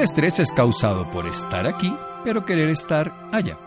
El 0.00 0.04
estrés 0.04 0.38
es 0.38 0.50
causado 0.50 1.10
por 1.10 1.26
estar 1.26 1.66
aquí, 1.66 1.92
pero 2.24 2.46
querer 2.46 2.70
estar 2.70 3.12
allá. 3.32 3.58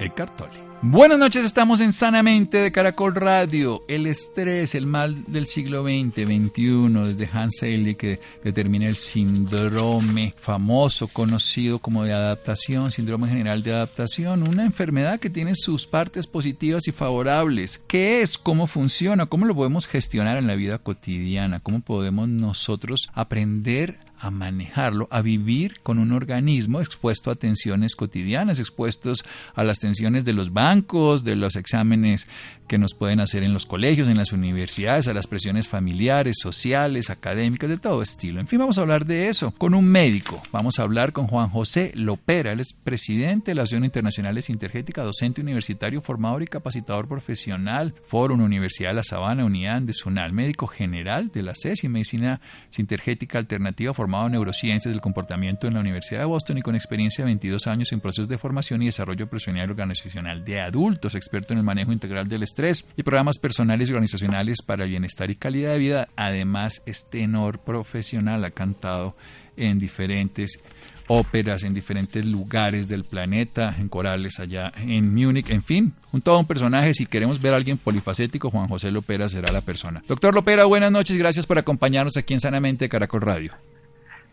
El 0.00 0.12
cartole. 0.12 0.58
Buenas 0.82 1.16
noches, 1.16 1.46
estamos 1.46 1.78
en 1.78 1.92
Sanamente 1.92 2.58
de 2.58 2.72
Caracol 2.72 3.14
Radio. 3.14 3.84
El 3.86 4.06
estrés, 4.06 4.74
el 4.74 4.84
mal 4.84 5.22
del 5.28 5.46
siglo 5.46 5.84
XX, 5.84 6.24
XXI, 6.24 6.88
desde 7.14 7.30
Hans 7.32 7.58
Selye 7.58 7.94
que 7.94 8.18
determina 8.42 8.88
el 8.88 8.96
síndrome 8.96 10.34
famoso, 10.36 11.06
conocido 11.06 11.78
como 11.78 12.02
de 12.02 12.14
adaptación, 12.14 12.90
síndrome 12.90 13.28
general 13.28 13.62
de 13.62 13.72
adaptación, 13.72 14.42
una 14.42 14.64
enfermedad 14.64 15.20
que 15.20 15.30
tiene 15.30 15.54
sus 15.54 15.86
partes 15.86 16.26
positivas 16.26 16.88
y 16.88 16.90
favorables. 16.90 17.80
¿Qué 17.86 18.22
es? 18.22 18.38
¿Cómo 18.38 18.66
funciona? 18.66 19.26
¿Cómo 19.26 19.46
lo 19.46 19.54
podemos 19.54 19.86
gestionar 19.86 20.36
en 20.36 20.48
la 20.48 20.56
vida 20.56 20.78
cotidiana? 20.78 21.60
¿Cómo 21.60 21.80
podemos 21.80 22.28
nosotros 22.28 23.08
aprender 23.14 24.00
a 24.18 24.30
manejarlo, 24.30 25.08
a 25.10 25.20
vivir 25.20 25.80
con 25.82 25.98
un 25.98 26.12
organismo 26.12 26.80
expuesto 26.80 27.30
a 27.30 27.34
tensiones 27.34 27.96
cotidianas, 27.96 28.58
expuestos 28.58 29.24
a 29.54 29.64
las 29.64 29.78
tensiones 29.78 30.24
de 30.24 30.32
los 30.32 30.52
bancos, 30.52 31.24
de 31.24 31.36
los 31.36 31.56
exámenes 31.56 32.26
que 32.66 32.78
nos 32.78 32.94
pueden 32.94 33.20
hacer 33.20 33.42
en 33.42 33.52
los 33.52 33.66
colegios, 33.66 34.08
en 34.08 34.16
las 34.16 34.32
universidades, 34.32 35.08
a 35.08 35.14
las 35.14 35.26
presiones 35.26 35.68
familiares, 35.68 36.36
sociales, 36.40 37.10
académicas, 37.10 37.70
de 37.70 37.76
todo 37.76 38.02
estilo. 38.02 38.40
En 38.40 38.48
fin, 38.48 38.58
vamos 38.58 38.78
a 38.78 38.82
hablar 38.82 39.06
de 39.06 39.28
eso 39.28 39.52
con 39.52 39.74
un 39.74 39.86
médico. 39.86 40.42
Vamos 40.52 40.78
a 40.78 40.82
hablar 40.82 41.12
con 41.12 41.26
Juan 41.26 41.48
José 41.48 41.92
Lopera, 41.94 42.52
él 42.52 42.60
es 42.60 42.72
presidente 42.72 43.50
de 43.50 43.54
la 43.54 43.62
Asociación 43.62 43.84
Internacional 43.84 44.42
Sintergética, 44.42 45.02
docente 45.02 45.40
universitario, 45.40 46.00
formador 46.00 46.42
y 46.42 46.46
capacitador 46.46 47.08
profesional, 47.08 47.94
Fórum 48.06 48.40
Universidad 48.40 48.90
de 48.90 48.94
La 48.96 49.02
Sabana, 49.02 49.44
Unidad 49.44 49.82
de 49.82 49.92
Sunal, 49.92 50.32
médico 50.32 50.66
general 50.66 51.30
de 51.32 51.42
la 51.42 51.54
CES 51.54 51.84
y 51.84 51.88
Medicina 51.88 52.40
Sintergética 52.68 53.38
Alternativa, 53.38 53.94
formado 54.06 54.26
en 54.26 54.32
neurociencias 54.32 54.94
del 54.94 55.00
comportamiento 55.00 55.66
en 55.66 55.74
la 55.74 55.80
Universidad 55.80 56.20
de 56.20 56.26
Boston 56.26 56.58
y 56.58 56.62
con 56.62 56.76
experiencia 56.76 57.24
de 57.24 57.30
22 57.30 57.66
años 57.66 57.90
en 57.90 57.98
procesos 57.98 58.28
de 58.28 58.38
formación 58.38 58.80
y 58.80 58.86
desarrollo 58.86 59.26
profesional 59.26 59.66
y 59.66 59.70
organizacional 59.72 60.44
de 60.44 60.60
adultos, 60.60 61.16
experto 61.16 61.52
en 61.52 61.58
el 61.58 61.64
manejo 61.64 61.90
integral 61.90 62.28
del 62.28 62.44
estrés 62.44 62.88
y 62.96 63.02
programas 63.02 63.38
personales 63.38 63.88
y 63.88 63.92
organizacionales 63.92 64.62
para 64.64 64.84
el 64.84 64.90
bienestar 64.90 65.28
y 65.32 65.34
calidad 65.34 65.72
de 65.72 65.78
vida. 65.78 66.08
Además, 66.14 66.84
es 66.86 67.10
tenor 67.10 67.58
profesional, 67.58 68.44
ha 68.44 68.52
cantado 68.52 69.16
en 69.56 69.80
diferentes 69.80 70.60
óperas 71.08 71.64
en 71.64 71.74
diferentes 71.74 72.24
lugares 72.24 72.86
del 72.86 73.04
planeta, 73.04 73.74
en 73.76 73.88
corales 73.88 74.38
allá 74.38 74.72
en 74.76 75.12
Múnich, 75.12 75.50
en 75.50 75.64
fin, 75.64 75.94
un 76.12 76.20
todo 76.20 76.38
un 76.38 76.46
personaje. 76.46 76.94
Si 76.94 77.06
queremos 77.06 77.40
ver 77.40 77.54
a 77.54 77.56
alguien 77.56 77.78
polifacético, 77.78 78.50
Juan 78.50 78.68
José 78.68 78.92
Lopera 78.92 79.28
será 79.28 79.52
la 79.52 79.62
persona. 79.62 80.04
Doctor 80.06 80.32
Lopera, 80.32 80.64
buenas 80.64 80.92
noches, 80.92 81.18
gracias 81.18 81.44
por 81.44 81.58
acompañarnos 81.58 82.16
aquí 82.16 82.34
en 82.34 82.40
Sanamente 82.40 82.88
Caracol 82.88 83.20
Radio. 83.20 83.52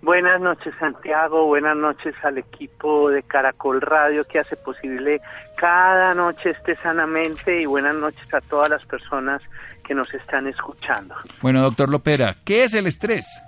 Buenas 0.03 0.41
noches 0.41 0.73
Santiago, 0.81 1.45
buenas 1.45 1.77
noches 1.77 2.13
al 2.23 2.37
equipo 2.37 3.09
de 3.09 3.23
Caracol 3.23 3.79
Radio 3.79 4.25
que 4.25 4.37
hace 4.37 4.57
posible 4.57 5.21
cada 5.55 6.13
noche 6.13 6.49
este 6.49 6.75
sanamente 6.75 7.61
y 7.61 7.65
buenas 7.65 7.95
noches 7.95 8.33
a 8.33 8.41
todas 8.41 8.69
las 8.69 8.85
personas 8.85 9.41
que 9.87 9.95
nos 9.95 10.13
están 10.13 10.47
escuchando. 10.47 11.15
Bueno, 11.41 11.61
doctor 11.61 11.89
Lopera, 11.89 12.35
¿qué 12.43 12.63
es 12.65 12.73
el 12.73 12.87
estrés? 12.87 13.41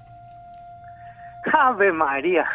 Ave 1.52 1.92
María, 1.92 2.48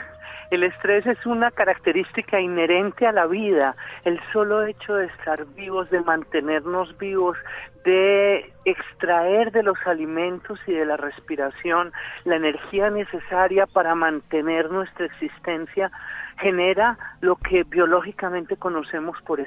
el 0.51 0.65
estrés 0.65 1.07
es 1.07 1.25
una 1.27 1.53
característica 1.53 2.41
inherente 2.41 3.07
a 3.07 3.13
la 3.13 3.27
vida. 3.27 3.77
El 4.05 4.19
solo 4.33 4.65
hecho 4.65 4.95
de 4.95 5.07
estar 5.07 5.45
vivos, 5.55 5.89
de 5.91 6.01
mantenernos 6.01 6.97
vivos, 6.99 7.37
de 7.85 8.53
extraer 8.65 9.53
de 9.53 9.63
los 9.63 9.79
alimentos 9.87 10.59
y 10.67 10.73
de 10.73 10.85
la 10.85 10.97
respiración 10.97 11.93
la 12.25 12.37
energía 12.37 12.91
necesaria 12.91 13.67
para 13.67 13.95
mantener 13.95 14.71
nuestra 14.71 15.07
existencia, 15.07 15.91
genera 16.39 16.99
lo 17.21 17.37
que 17.37 17.65
biológicamente 17.65 18.57
conocemos 18.57 19.17
por, 19.23 19.45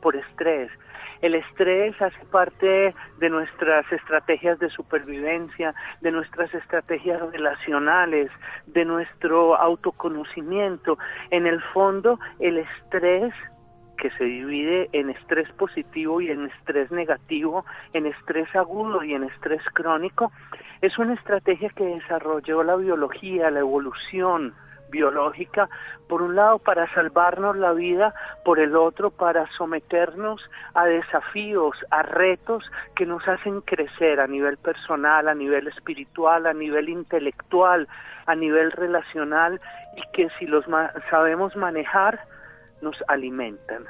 por 0.00 0.16
estrés. 0.16 0.70
El 1.22 1.34
estrés 1.36 2.00
hace 2.02 2.24
parte 2.30 2.94
de 3.18 3.30
nuestras 3.30 3.90
estrategias 3.90 4.58
de 4.58 4.68
supervivencia, 4.68 5.74
de 6.02 6.10
nuestras 6.10 6.52
estrategias 6.52 7.20
relacionales, 7.32 8.30
de 8.66 8.84
nuestro 8.84 9.56
autoconocimiento. 9.56 10.98
En 11.30 11.46
el 11.46 11.62
fondo, 11.72 12.18
el 12.40 12.58
estrés 12.58 13.32
que 13.96 14.10
se 14.10 14.24
divide 14.24 14.88
en 14.92 15.10
estrés 15.10 15.50
positivo 15.52 16.20
y 16.20 16.30
en 16.30 16.46
estrés 16.46 16.90
negativo, 16.90 17.64
en 17.92 18.06
estrés 18.06 18.54
agudo 18.54 19.02
y 19.02 19.14
en 19.14 19.24
estrés 19.24 19.62
crónico, 19.72 20.32
es 20.80 20.98
una 20.98 21.14
estrategia 21.14 21.70
que 21.70 21.84
desarrolló 21.84 22.62
la 22.62 22.76
biología, 22.76 23.50
la 23.50 23.60
evolución, 23.60 24.54
biológica, 24.94 25.68
por 26.08 26.22
un 26.22 26.36
lado 26.36 26.58
para 26.60 26.92
salvarnos 26.94 27.56
la 27.56 27.72
vida, 27.72 28.14
por 28.44 28.60
el 28.60 28.76
otro 28.76 29.10
para 29.10 29.50
someternos 29.52 30.48
a 30.74 30.84
desafíos, 30.86 31.76
a 31.90 32.02
retos 32.02 32.70
que 32.94 33.04
nos 33.04 33.26
hacen 33.26 33.60
crecer 33.62 34.20
a 34.20 34.28
nivel 34.28 34.56
personal, 34.56 35.28
a 35.28 35.34
nivel 35.34 35.66
espiritual, 35.66 36.46
a 36.46 36.52
nivel 36.52 36.88
intelectual, 36.88 37.88
a 38.26 38.34
nivel 38.34 38.70
relacional 38.70 39.60
y 39.96 40.02
que 40.12 40.28
si 40.38 40.46
los 40.46 40.64
sabemos 41.10 41.56
manejar 41.56 42.20
nos 42.84 42.96
alimentan. 43.08 43.84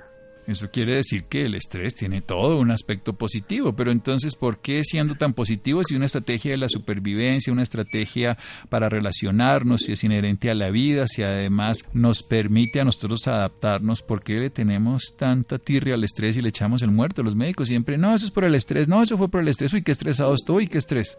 Eso 0.47 0.71
quiere 0.71 0.97
decir 0.97 1.25
que 1.25 1.47
el 1.47 1.55
estrés 1.55 1.95
tiene 1.95 2.21
todo 2.21 2.59
un 2.59 2.71
aspecto 2.71 3.15
positivo, 3.15 3.75
pero 3.75 3.91
entonces, 3.91 4.37
¿por 4.37 4.59
qué 4.59 4.85
siendo 4.85 5.15
tan 5.15 5.33
positivo 5.33 5.83
si 5.83 5.97
una 5.97 6.05
estrategia 6.05 6.51
de 6.51 6.59
la 6.59 6.69
supervivencia, 6.69 7.51
una 7.51 7.63
estrategia 7.63 8.37
para 8.69 8.91
relacionarnos, 8.91 9.83
si 9.83 9.93
es 9.93 10.05
inherente 10.05 10.51
a 10.51 10.55
la 10.55 10.69
vida, 10.69 11.07
si 11.07 11.23
además 11.23 11.89
nos 11.95 12.23
permite 12.23 12.79
a 12.79 12.85
nosotros 12.85 13.27
adaptarnos, 13.27 14.03
¿por 14.03 14.23
qué 14.23 14.35
le 14.35 14.51
tenemos 14.51 15.17
tanta 15.19 15.59
tirria 15.59 15.95
al 15.95 16.05
estrés 16.05 16.37
y 16.37 16.43
le 16.43 16.51
echamos 16.51 16.83
el 16.83 16.91
muerto? 16.91 17.23
Los 17.23 17.37
médicos 17.37 17.69
siempre, 17.69 17.97
no, 17.97 18.15
eso 18.15 18.27
es 18.27 18.31
por 18.31 18.45
el 18.45 18.55
estrés, 18.55 18.87
no, 18.87 19.03
eso 19.03 19.17
fue 19.17 19.31
por 19.31 19.41
el 19.41 19.49
estrés, 19.49 19.73
uy, 19.73 19.83
qué 19.83 19.93
estresado 19.93 20.35
estoy, 20.35 20.67
qué 20.67 20.77
estrés. 20.77 21.19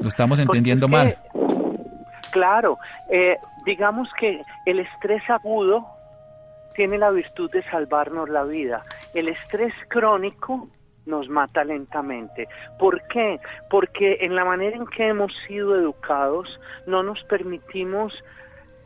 Lo 0.00 0.06
estamos 0.06 0.38
entendiendo 0.38 0.86
mal. 0.86 1.18
Claro, 2.30 2.78
eh, 3.10 3.38
digamos 3.64 4.08
que 4.20 4.40
el 4.66 4.78
estrés 4.78 5.22
agudo 5.28 5.93
tiene 6.74 6.98
la 6.98 7.10
virtud 7.10 7.50
de 7.50 7.62
salvarnos 7.64 8.28
la 8.28 8.44
vida. 8.44 8.84
El 9.14 9.28
estrés 9.28 9.72
crónico 9.88 10.68
nos 11.06 11.28
mata 11.28 11.64
lentamente. 11.64 12.48
¿Por 12.78 13.02
qué? 13.08 13.40
Porque 13.70 14.18
en 14.20 14.34
la 14.34 14.44
manera 14.44 14.76
en 14.76 14.86
que 14.86 15.08
hemos 15.08 15.34
sido 15.46 15.76
educados 15.76 16.60
no 16.86 17.02
nos 17.02 17.22
permitimos 17.24 18.24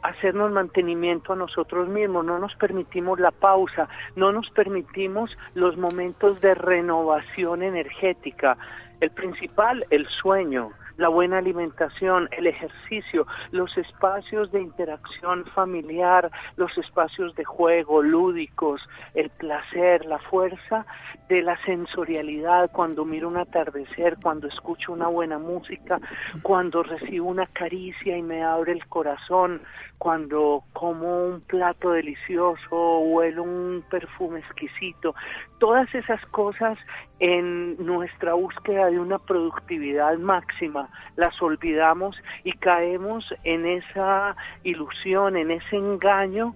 hacernos 0.02 0.52
mantenimiento 0.52 1.32
a 1.32 1.36
nosotros 1.36 1.88
mismos, 1.88 2.24
no 2.24 2.38
nos 2.38 2.54
permitimos 2.54 3.18
la 3.18 3.30
pausa, 3.30 3.88
no 4.16 4.32
nos 4.32 4.48
permitimos 4.50 5.36
los 5.54 5.76
momentos 5.76 6.40
de 6.40 6.54
renovación 6.54 7.62
energética. 7.62 8.56
El 9.00 9.10
principal, 9.10 9.84
el 9.90 10.06
sueño 10.08 10.70
la 10.98 11.08
buena 11.08 11.38
alimentación, 11.38 12.28
el 12.32 12.48
ejercicio, 12.48 13.26
los 13.52 13.78
espacios 13.78 14.50
de 14.52 14.60
interacción 14.60 15.46
familiar, 15.46 16.30
los 16.56 16.76
espacios 16.76 17.34
de 17.36 17.44
juego 17.44 18.02
lúdicos, 18.02 18.82
el 19.14 19.30
placer, 19.30 20.04
la 20.04 20.18
fuerza 20.18 20.84
de 21.28 21.40
la 21.42 21.56
sensorialidad 21.64 22.70
cuando 22.72 23.04
miro 23.04 23.28
un 23.28 23.36
atardecer, 23.36 24.16
cuando 24.20 24.48
escucho 24.48 24.92
una 24.92 25.06
buena 25.06 25.38
música, 25.38 26.00
cuando 26.42 26.82
recibo 26.82 27.28
una 27.28 27.46
caricia 27.46 28.16
y 28.16 28.22
me 28.22 28.42
abre 28.42 28.72
el 28.72 28.84
corazón, 28.88 29.62
cuando 29.98 30.64
como 30.72 31.26
un 31.26 31.40
plato 31.42 31.90
delicioso, 31.90 32.98
huelo 33.00 33.44
un 33.44 33.84
perfume 33.88 34.40
exquisito, 34.40 35.14
todas 35.58 35.92
esas 35.94 36.24
cosas 36.26 36.78
en 37.20 37.76
nuestra 37.84 38.34
búsqueda 38.34 38.86
de 38.86 38.98
una 38.98 39.18
productividad 39.18 40.16
máxima 40.18 40.87
las 41.16 41.40
olvidamos 41.42 42.16
y 42.44 42.52
caemos 42.52 43.34
en 43.44 43.66
esa 43.66 44.36
ilusión, 44.62 45.36
en 45.36 45.50
ese 45.50 45.76
engaño 45.76 46.54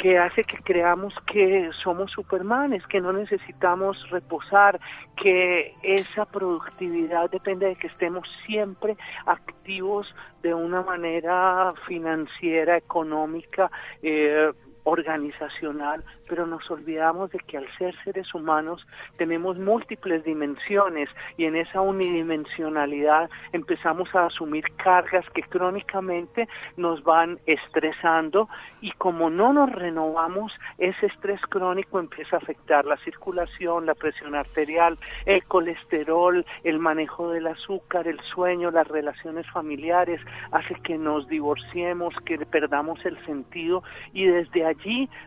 que 0.00 0.18
hace 0.18 0.44
que 0.44 0.56
creamos 0.58 1.14
que 1.26 1.70
somos 1.74 2.10
supermanes, 2.10 2.86
que 2.86 3.02
no 3.02 3.12
necesitamos 3.12 4.08
reposar, 4.08 4.80
que 5.14 5.74
esa 5.82 6.24
productividad 6.24 7.28
depende 7.30 7.66
de 7.66 7.76
que 7.76 7.88
estemos 7.88 8.26
siempre 8.46 8.96
activos 9.26 10.14
de 10.42 10.54
una 10.54 10.80
manera 10.80 11.74
financiera, 11.86 12.78
económica, 12.78 13.70
eh, 14.02 14.50
organizacional, 14.90 16.02
pero 16.28 16.46
nos 16.46 16.68
olvidamos 16.70 17.30
de 17.30 17.38
que 17.38 17.56
al 17.56 17.66
ser 17.78 17.94
seres 18.04 18.34
humanos 18.34 18.86
tenemos 19.16 19.58
múltiples 19.58 20.24
dimensiones 20.24 21.08
y 21.36 21.44
en 21.44 21.56
esa 21.56 21.80
unidimensionalidad 21.80 23.30
empezamos 23.52 24.12
a 24.14 24.26
asumir 24.26 24.64
cargas 24.76 25.24
que 25.30 25.42
crónicamente 25.42 26.48
nos 26.76 27.02
van 27.04 27.38
estresando 27.46 28.48
y 28.80 28.90
como 28.92 29.30
no 29.30 29.52
nos 29.52 29.70
renovamos, 29.70 30.52
ese 30.78 31.06
estrés 31.06 31.40
crónico 31.42 31.98
empieza 31.98 32.36
a 32.36 32.40
afectar 32.40 32.84
la 32.84 32.96
circulación, 32.98 33.86
la 33.86 33.94
presión 33.94 34.34
arterial, 34.34 34.98
el 35.26 35.44
colesterol, 35.44 36.44
el 36.64 36.78
manejo 36.78 37.30
del 37.30 37.46
azúcar, 37.46 38.08
el 38.08 38.20
sueño, 38.20 38.70
las 38.70 38.88
relaciones 38.88 39.48
familiares, 39.50 40.20
hace 40.52 40.74
que 40.82 40.98
nos 40.98 41.28
divorciemos, 41.28 42.14
que 42.24 42.38
perdamos 42.38 43.04
el 43.04 43.22
sentido 43.24 43.82
y 44.12 44.26
desde 44.26 44.64
allí 44.64 44.79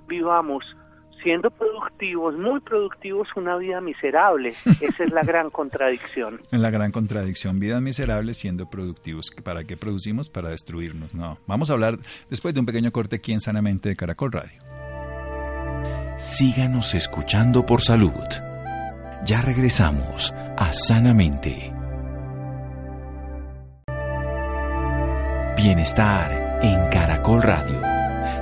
vivamos 0.07 0.63
siendo 1.23 1.49
productivos, 1.49 2.35
muy 2.35 2.59
productivos, 2.59 3.27
una 3.35 3.55
vida 3.57 3.81
miserable. 3.81 4.49
Esa 4.49 5.03
es 5.03 5.11
la 5.11 5.21
gran 5.25 5.49
contradicción. 5.49 6.41
En 6.51 6.61
la 6.61 6.69
gran 6.69 6.91
contradicción, 6.91 7.59
vidas 7.59 7.81
miserables 7.81 8.37
siendo 8.37 8.69
productivos. 8.69 9.31
¿Para 9.43 9.63
qué 9.63 9.77
producimos? 9.77 10.29
Para 10.29 10.49
destruirnos. 10.49 11.13
No. 11.13 11.37
Vamos 11.47 11.69
a 11.69 11.73
hablar 11.73 11.97
después 12.29 12.53
de 12.53 12.59
un 12.59 12.65
pequeño 12.65 12.91
corte 12.91 13.15
aquí 13.15 13.33
en 13.33 13.39
Sanamente 13.39 13.89
de 13.89 13.95
Caracol 13.95 14.31
Radio. 14.31 14.61
Síganos 16.17 16.93
escuchando 16.93 17.65
por 17.65 17.81
salud. 17.81 18.11
Ya 19.25 19.41
regresamos 19.41 20.33
a 20.57 20.73
Sanamente. 20.73 21.71
Bienestar 25.55 26.59
en 26.61 26.89
Caracol 26.89 27.41
Radio. 27.41 27.92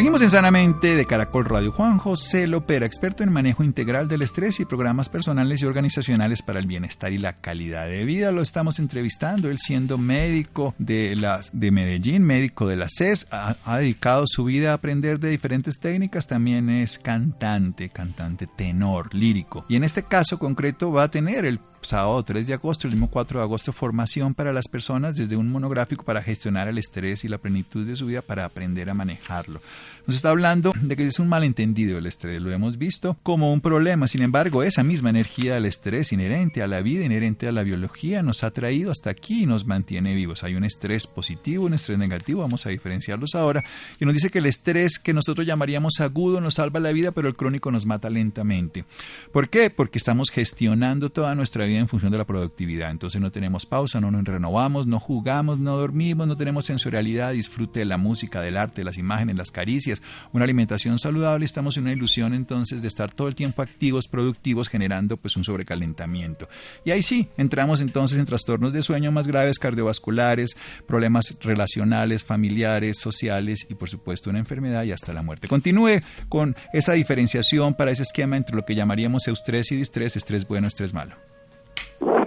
Seguimos 0.00 0.22
en 0.22 0.30
Sanamente 0.30 0.96
de 0.96 1.04
Caracol 1.04 1.44
Radio. 1.44 1.72
Juan 1.72 1.98
José 1.98 2.46
Lopera, 2.46 2.86
experto 2.86 3.22
en 3.22 3.30
manejo 3.30 3.62
integral 3.62 4.08
del 4.08 4.22
estrés 4.22 4.58
y 4.58 4.64
programas 4.64 5.10
personales 5.10 5.60
y 5.60 5.66
organizacionales 5.66 6.40
para 6.40 6.58
el 6.58 6.66
bienestar 6.66 7.12
y 7.12 7.18
la 7.18 7.34
calidad 7.34 7.86
de 7.86 8.06
vida. 8.06 8.32
Lo 8.32 8.40
estamos 8.40 8.78
entrevistando, 8.78 9.50
él 9.50 9.58
siendo 9.58 9.98
médico 9.98 10.74
de, 10.78 11.14
las, 11.16 11.50
de 11.52 11.70
Medellín, 11.70 12.22
médico 12.22 12.66
de 12.66 12.76
la 12.76 12.88
CES, 12.88 13.26
ha, 13.30 13.56
ha 13.62 13.76
dedicado 13.76 14.24
su 14.26 14.44
vida 14.44 14.70
a 14.70 14.76
aprender 14.76 15.20
de 15.20 15.28
diferentes 15.28 15.78
técnicas, 15.80 16.26
también 16.26 16.70
es 16.70 16.98
cantante, 16.98 17.90
cantante 17.90 18.46
tenor, 18.46 19.14
lírico. 19.14 19.66
Y 19.68 19.76
en 19.76 19.84
este 19.84 20.04
caso 20.04 20.38
concreto 20.38 20.90
va 20.92 21.02
a 21.02 21.10
tener 21.10 21.44
el 21.44 21.60
sábado 21.82 22.22
3 22.22 22.46
de 22.46 22.54
agosto, 22.54 22.86
el 22.86 22.92
mismo 22.92 23.10
4 23.10 23.38
de 23.38 23.44
agosto, 23.44 23.72
formación 23.72 24.34
para 24.34 24.52
las 24.52 24.68
personas 24.68 25.16
desde 25.16 25.36
un 25.36 25.50
monográfico 25.50 26.04
para 26.04 26.22
gestionar 26.22 26.68
el 26.68 26.78
estrés 26.78 27.24
y 27.24 27.28
la 27.28 27.38
plenitud 27.38 27.86
de 27.86 27.96
su 27.96 28.06
vida 28.06 28.22
para 28.22 28.44
aprender 28.44 28.90
a 28.90 28.94
manejarlo. 28.94 29.60
Nos 30.06 30.16
está 30.16 30.30
hablando 30.30 30.72
de 30.80 30.96
que 30.96 31.06
es 31.06 31.18
un 31.18 31.28
malentendido 31.28 31.98
el 31.98 32.06
estrés, 32.06 32.40
lo 32.40 32.50
hemos 32.50 32.78
visto 32.78 33.16
como 33.22 33.52
un 33.52 33.60
problema. 33.60 34.08
Sin 34.08 34.22
embargo, 34.22 34.62
esa 34.62 34.82
misma 34.82 35.10
energía 35.10 35.54
del 35.54 35.66
estrés 35.66 36.12
inherente 36.12 36.62
a 36.62 36.66
la 36.66 36.80
vida, 36.80 37.04
inherente 37.04 37.46
a 37.46 37.52
la 37.52 37.62
biología, 37.62 38.22
nos 38.22 38.42
ha 38.42 38.50
traído 38.50 38.90
hasta 38.90 39.10
aquí 39.10 39.42
y 39.42 39.46
nos 39.46 39.66
mantiene 39.66 40.14
vivos. 40.14 40.42
Hay 40.42 40.54
un 40.54 40.64
estrés 40.64 41.06
positivo, 41.06 41.66
un 41.66 41.74
estrés 41.74 41.98
negativo, 41.98 42.40
vamos 42.40 42.66
a 42.66 42.70
diferenciarlos 42.70 43.34
ahora. 43.34 43.62
Y 44.00 44.04
nos 44.04 44.14
dice 44.14 44.30
que 44.30 44.38
el 44.38 44.46
estrés 44.46 44.98
que 44.98 45.12
nosotros 45.12 45.46
llamaríamos 45.46 46.00
agudo 46.00 46.40
nos 46.40 46.54
salva 46.54 46.80
la 46.80 46.92
vida, 46.92 47.12
pero 47.12 47.28
el 47.28 47.36
crónico 47.36 47.70
nos 47.70 47.86
mata 47.86 48.10
lentamente. 48.10 48.84
¿Por 49.32 49.48
qué? 49.48 49.70
Porque 49.70 49.98
estamos 49.98 50.30
gestionando 50.30 51.10
toda 51.10 51.34
nuestra 51.34 51.66
vida 51.66 51.69
en 51.76 51.88
función 51.88 52.12
de 52.12 52.18
la 52.18 52.26
productividad. 52.26 52.90
Entonces 52.90 53.20
no 53.20 53.30
tenemos 53.30 53.66
pausa, 53.66 54.00
no 54.00 54.10
nos 54.10 54.24
renovamos, 54.24 54.86
no 54.86 55.00
jugamos, 55.00 55.58
no 55.58 55.76
dormimos, 55.76 56.26
no 56.26 56.36
tenemos 56.36 56.64
sensorialidad, 56.64 57.32
disfrute 57.32 57.80
de 57.80 57.84
la 57.84 57.96
música, 57.96 58.40
del 58.40 58.56
arte, 58.56 58.84
las 58.84 58.98
imágenes, 58.98 59.36
las 59.36 59.50
caricias, 59.50 60.02
una 60.32 60.44
alimentación 60.44 60.98
saludable. 60.98 61.44
Estamos 61.44 61.76
en 61.76 61.84
una 61.84 61.92
ilusión 61.92 62.34
entonces 62.34 62.82
de 62.82 62.88
estar 62.88 63.12
todo 63.12 63.28
el 63.28 63.34
tiempo 63.34 63.62
activos, 63.62 64.08
productivos, 64.08 64.68
generando 64.68 65.16
pues 65.16 65.36
un 65.36 65.44
sobrecalentamiento. 65.44 66.48
Y 66.84 66.90
ahí 66.90 67.02
sí, 67.02 67.28
entramos 67.36 67.80
entonces 67.80 68.18
en 68.18 68.26
trastornos 68.26 68.72
de 68.72 68.82
sueño 68.82 69.12
más 69.12 69.26
graves, 69.26 69.58
cardiovasculares, 69.58 70.56
problemas 70.86 71.36
relacionales, 71.40 72.24
familiares, 72.24 72.98
sociales 72.98 73.66
y 73.68 73.74
por 73.74 73.88
supuesto 73.88 74.30
una 74.30 74.38
enfermedad 74.38 74.84
y 74.84 74.92
hasta 74.92 75.12
la 75.12 75.22
muerte. 75.22 75.48
Continúe 75.48 76.02
con 76.28 76.56
esa 76.72 76.92
diferenciación 76.92 77.74
para 77.74 77.90
ese 77.90 78.02
esquema 78.02 78.36
entre 78.36 78.56
lo 78.56 78.64
que 78.64 78.74
llamaríamos 78.74 79.26
eustrés 79.28 79.72
y 79.72 79.76
distrés, 79.76 80.16
estrés 80.16 80.46
bueno, 80.46 80.68
estrés 80.68 80.92
malo. 80.92 81.16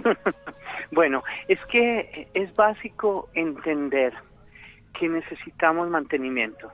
bueno, 0.92 1.22
es 1.48 1.58
que 1.66 2.28
es 2.34 2.54
básico 2.54 3.28
entender 3.34 4.12
que 4.98 5.08
necesitamos 5.08 5.88
mantenimiento, 5.90 6.70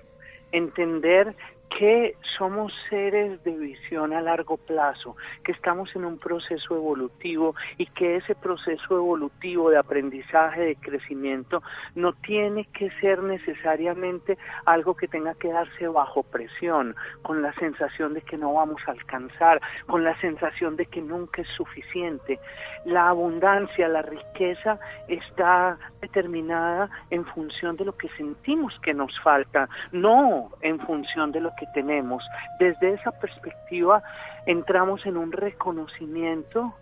entender 0.52 1.34
que 1.78 2.16
somos 2.36 2.74
seres 2.88 3.42
de 3.44 3.52
visión 3.56 4.12
a 4.12 4.20
largo 4.20 4.56
plazo, 4.56 5.16
que 5.44 5.52
estamos 5.52 5.94
en 5.96 6.04
un 6.04 6.18
proceso 6.18 6.76
evolutivo 6.76 7.54
y 7.78 7.86
que 7.86 8.16
ese 8.16 8.34
proceso 8.34 8.96
evolutivo 8.96 9.70
de 9.70 9.78
aprendizaje, 9.78 10.60
de 10.60 10.76
crecimiento, 10.76 11.62
no 11.94 12.12
tiene 12.12 12.64
que 12.66 12.90
ser 13.00 13.22
necesariamente 13.22 14.36
algo 14.66 14.94
que 14.94 15.08
tenga 15.08 15.34
que 15.34 15.48
darse 15.48 15.88
bajo 15.88 16.22
presión, 16.22 16.94
con 17.22 17.42
la 17.42 17.52
sensación 17.54 18.14
de 18.14 18.22
que 18.22 18.36
no 18.36 18.54
vamos 18.54 18.82
a 18.86 18.92
alcanzar, 18.92 19.60
con 19.86 20.04
la 20.04 20.18
sensación 20.20 20.76
de 20.76 20.86
que 20.86 21.00
nunca 21.00 21.42
es 21.42 21.48
suficiente. 21.48 22.38
La 22.84 23.08
abundancia, 23.08 23.88
la 23.88 24.02
riqueza 24.02 24.78
está 25.08 25.78
determinada 26.00 26.90
en 27.10 27.24
función 27.26 27.76
de 27.76 27.84
lo 27.84 27.96
que 27.96 28.08
sentimos 28.10 28.78
que 28.80 28.94
nos 28.94 29.18
falta, 29.20 29.68
no 29.92 30.50
en 30.60 30.78
función 30.80 31.32
de 31.32 31.40
lo 31.40 31.50
que 31.58 31.59
tenemos. 31.74 32.24
Desde 32.58 32.94
esa 32.94 33.12
perspectiva 33.12 34.02
entramos 34.46 35.04
en 35.06 35.16
un 35.16 35.32
reconocimiento 35.32 36.74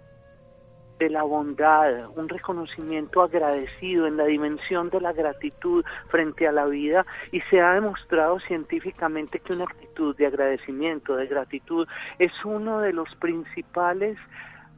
de 0.99 1.11
la 1.11 1.23
bondad, 1.23 2.09
un 2.17 2.29
reconocimiento 2.29 3.23
agradecido 3.23 4.07
en 4.07 4.17
la 4.17 4.25
dimensión 4.25 4.91
de 4.91 5.01
la 5.01 5.13
gratitud 5.13 5.85
frente 6.09 6.49
a 6.49 6.53
la 6.53 6.67
vida 6.67 7.07
y 7.31 7.41
se 7.43 7.61
ha 7.61 7.73
demostrado 7.75 8.41
científicamente 8.41 9.39
que 9.39 9.53
una 9.53 9.65
actitud 9.65 10.17
de 10.17 10.27
agradecimiento, 10.27 11.15
de 11.17 11.27
gratitud, 11.27 11.87
es 12.19 12.33
uno 12.45 12.81
de 12.81 12.93
los 12.93 13.15
principales 13.17 14.19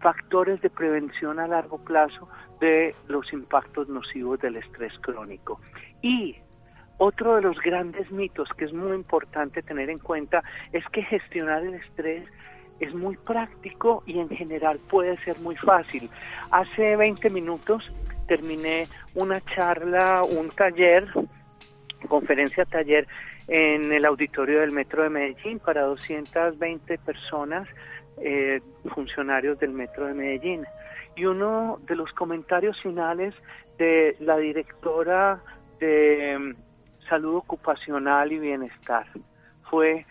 factores 0.00 0.61
de 0.61 0.71
prevención 0.71 1.38
a 1.40 1.47
largo 1.47 1.78
plazo 1.78 2.28
de 2.61 2.95
los 3.09 3.33
impactos 3.33 3.88
nocivos 3.88 4.38
del 4.40 4.57
estrés 4.57 4.92
crónico. 5.00 5.61
Y 6.02 6.37
otro 7.02 7.37
de 7.37 7.40
los 7.40 7.59
grandes 7.61 8.11
mitos 8.11 8.50
que 8.59 8.66
es 8.66 8.75
muy 8.75 8.95
importante 8.95 9.62
tener 9.62 9.88
en 9.88 9.99
cuenta 9.99 10.45
es 10.71 10.85
que 10.92 11.02
gestionar 11.02 11.62
el 11.62 11.75
estrés 11.75 12.28
es 12.78 12.95
muy 12.95 13.16
práctico 13.16 14.02
y 14.04 14.19
en 14.19 14.28
general 14.28 14.78
puede 14.90 15.16
ser 15.25 15.38
muy 15.40 15.57
fácil. 15.57 16.11
Hace 16.50 16.97
20 16.97 17.30
minutos 17.30 17.90
terminé 18.28 18.87
una 19.14 19.40
charla, 19.40 20.23
un 20.25 20.50
taller, 20.50 21.09
conferencia 22.07 22.66
taller 22.66 23.09
en 23.49 23.90
el 23.92 24.04
auditorio 24.04 24.61
del 24.61 24.73
Metro 24.73 25.02
de 25.02 25.09
Medellín 25.09 25.59
para 25.59 25.85
220 25.85 26.99
personas, 26.99 27.66
eh, 28.19 28.61
funcionarios 28.95 29.59
del 29.59 29.73
Metro 29.73 30.07
de 30.07 30.12
Medellín. 30.12 30.66
Y 31.16 31.25
uno 31.25 31.80
de 31.87 31.97
los 31.97 32.12
comentarios 32.12 32.78
finales 32.83 33.35
de 33.78 34.16
la 34.21 34.37
directora 34.37 35.40
de 35.78 36.54
salud 37.11 37.35
ocupacional 37.35 38.33
y 38.33 38.38
bienestar. 38.38 39.07
Fue, 39.69 40.07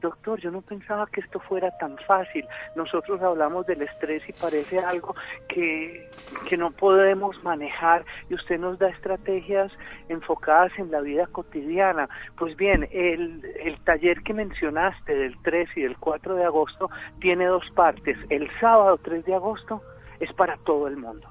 doctor, 0.00 0.40
yo 0.40 0.50
no 0.50 0.60
pensaba 0.60 1.06
que 1.06 1.20
esto 1.20 1.38
fuera 1.40 1.70
tan 1.78 1.96
fácil. 2.06 2.44
Nosotros 2.74 3.22
hablamos 3.22 3.66
del 3.66 3.82
estrés 3.82 4.22
y 4.28 4.32
parece 4.32 4.80
algo 4.80 5.14
que, 5.48 6.10
que 6.48 6.56
no 6.56 6.72
podemos 6.72 7.42
manejar 7.44 8.04
y 8.28 8.34
usted 8.34 8.58
nos 8.58 8.78
da 8.78 8.88
estrategias 8.88 9.72
enfocadas 10.08 10.72
en 10.76 10.90
la 10.90 11.00
vida 11.00 11.26
cotidiana. 11.28 12.08
Pues 12.36 12.56
bien, 12.56 12.88
el, 12.90 13.42
el 13.64 13.80
taller 13.84 14.22
que 14.22 14.34
mencionaste 14.34 15.14
del 15.14 15.40
3 15.42 15.68
y 15.76 15.82
del 15.82 15.96
4 15.98 16.34
de 16.34 16.44
agosto 16.44 16.90
tiene 17.20 17.46
dos 17.46 17.64
partes. 17.76 18.18
El 18.28 18.50
sábado 18.58 18.98
3 18.98 19.24
de 19.24 19.34
agosto 19.34 19.82
es 20.18 20.32
para 20.32 20.56
todo 20.58 20.88
el 20.88 20.96
mundo. 20.96 21.28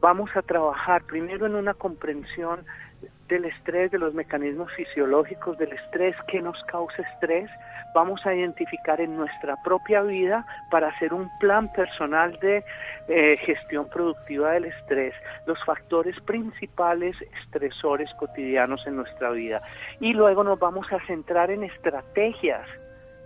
Vamos 0.00 0.30
a 0.34 0.42
trabajar 0.42 1.04
primero 1.04 1.46
en 1.46 1.54
una 1.54 1.74
comprensión 1.74 2.66
del 3.28 3.44
estrés, 3.46 3.90
de 3.90 3.98
los 3.98 4.14
mecanismos 4.14 4.72
fisiológicos 4.72 5.56
del 5.58 5.72
estrés, 5.72 6.14
qué 6.28 6.40
nos 6.40 6.62
causa 6.64 7.02
estrés, 7.02 7.50
vamos 7.94 8.24
a 8.26 8.34
identificar 8.34 9.00
en 9.00 9.16
nuestra 9.16 9.56
propia 9.62 10.02
vida 10.02 10.46
para 10.70 10.88
hacer 10.88 11.12
un 11.12 11.30
plan 11.38 11.72
personal 11.72 12.38
de 12.40 12.64
eh, 13.08 13.36
gestión 13.44 13.88
productiva 13.88 14.52
del 14.52 14.66
estrés, 14.66 15.14
los 15.46 15.62
factores 15.64 16.18
principales 16.20 17.16
estresores 17.42 18.12
cotidianos 18.14 18.86
en 18.86 18.96
nuestra 18.96 19.30
vida. 19.30 19.62
Y 20.00 20.12
luego 20.14 20.44
nos 20.44 20.58
vamos 20.58 20.86
a 20.92 21.04
centrar 21.06 21.50
en 21.50 21.64
estrategias 21.64 22.66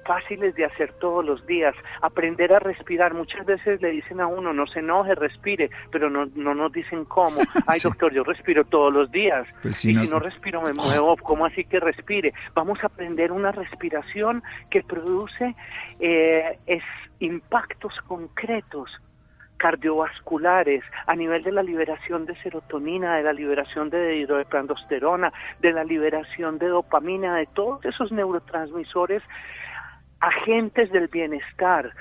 fáciles 0.07 0.55
de 0.55 0.65
hacer 0.65 0.93
todos 0.95 1.25
los 1.25 1.47
días. 1.47 1.75
Aprender 2.01 2.53
a 2.53 2.59
respirar. 2.59 3.15
Muchas 3.15 3.45
veces 3.45 3.81
le 3.83 3.91
dicen 3.91 4.21
a 4.21 4.27
uno, 4.27 4.53
no 4.53 4.67
se 4.67 4.81
enoje, 4.81 5.15
respire, 5.15 5.71
pero 5.91 6.09
no, 6.09 6.27
no 6.35 6.55
nos 6.55 6.73
dicen 6.73 7.05
cómo. 7.05 7.41
Ay, 7.67 7.81
doctor, 7.83 8.13
yo 8.13 8.23
respiro 8.25 8.65
todos 8.65 8.93
los 8.93 9.11
días. 9.11 9.47
Pues 9.63 9.85
y 9.85 9.95
si 9.99 10.09
no 10.09 10.19
respiro, 10.19 10.63
me 10.63 10.73
muevo. 10.73 11.17
¿Cómo 11.17 11.47
así 11.47 11.65
que 11.65 11.81
respire? 11.81 12.33
Vamos 12.55 12.79
a 12.83 12.87
aprender 12.87 13.33
una 13.33 13.53
respiración 13.53 14.43
que 14.71 14.83
produce 14.83 15.55
eh, 16.01 16.59
es 16.67 16.83
impactos 17.19 17.99
concretos 18.07 18.91
cardiovasculares, 19.57 20.85
a 21.07 21.15
nivel 21.15 21.43
de 21.43 21.53
la 21.53 21.63
liberación 21.63 22.27
de 22.27 22.37
serotonina, 22.43 23.17
de 23.17 23.23
la 23.23 23.33
liberación 23.33 23.91
de 23.91 24.17
hidroepandosterona, 24.17 25.33
de 25.61 25.73
la 25.73 25.85
liberación 25.85 26.59
de 26.59 26.69
dopamina, 26.69 27.37
de 27.37 27.47
todos 27.47 27.85
esos 27.85 28.13
neurotransmisores 28.13 29.23
agentes 30.27 30.91
del 30.91 31.07
bienestar. 31.07 31.93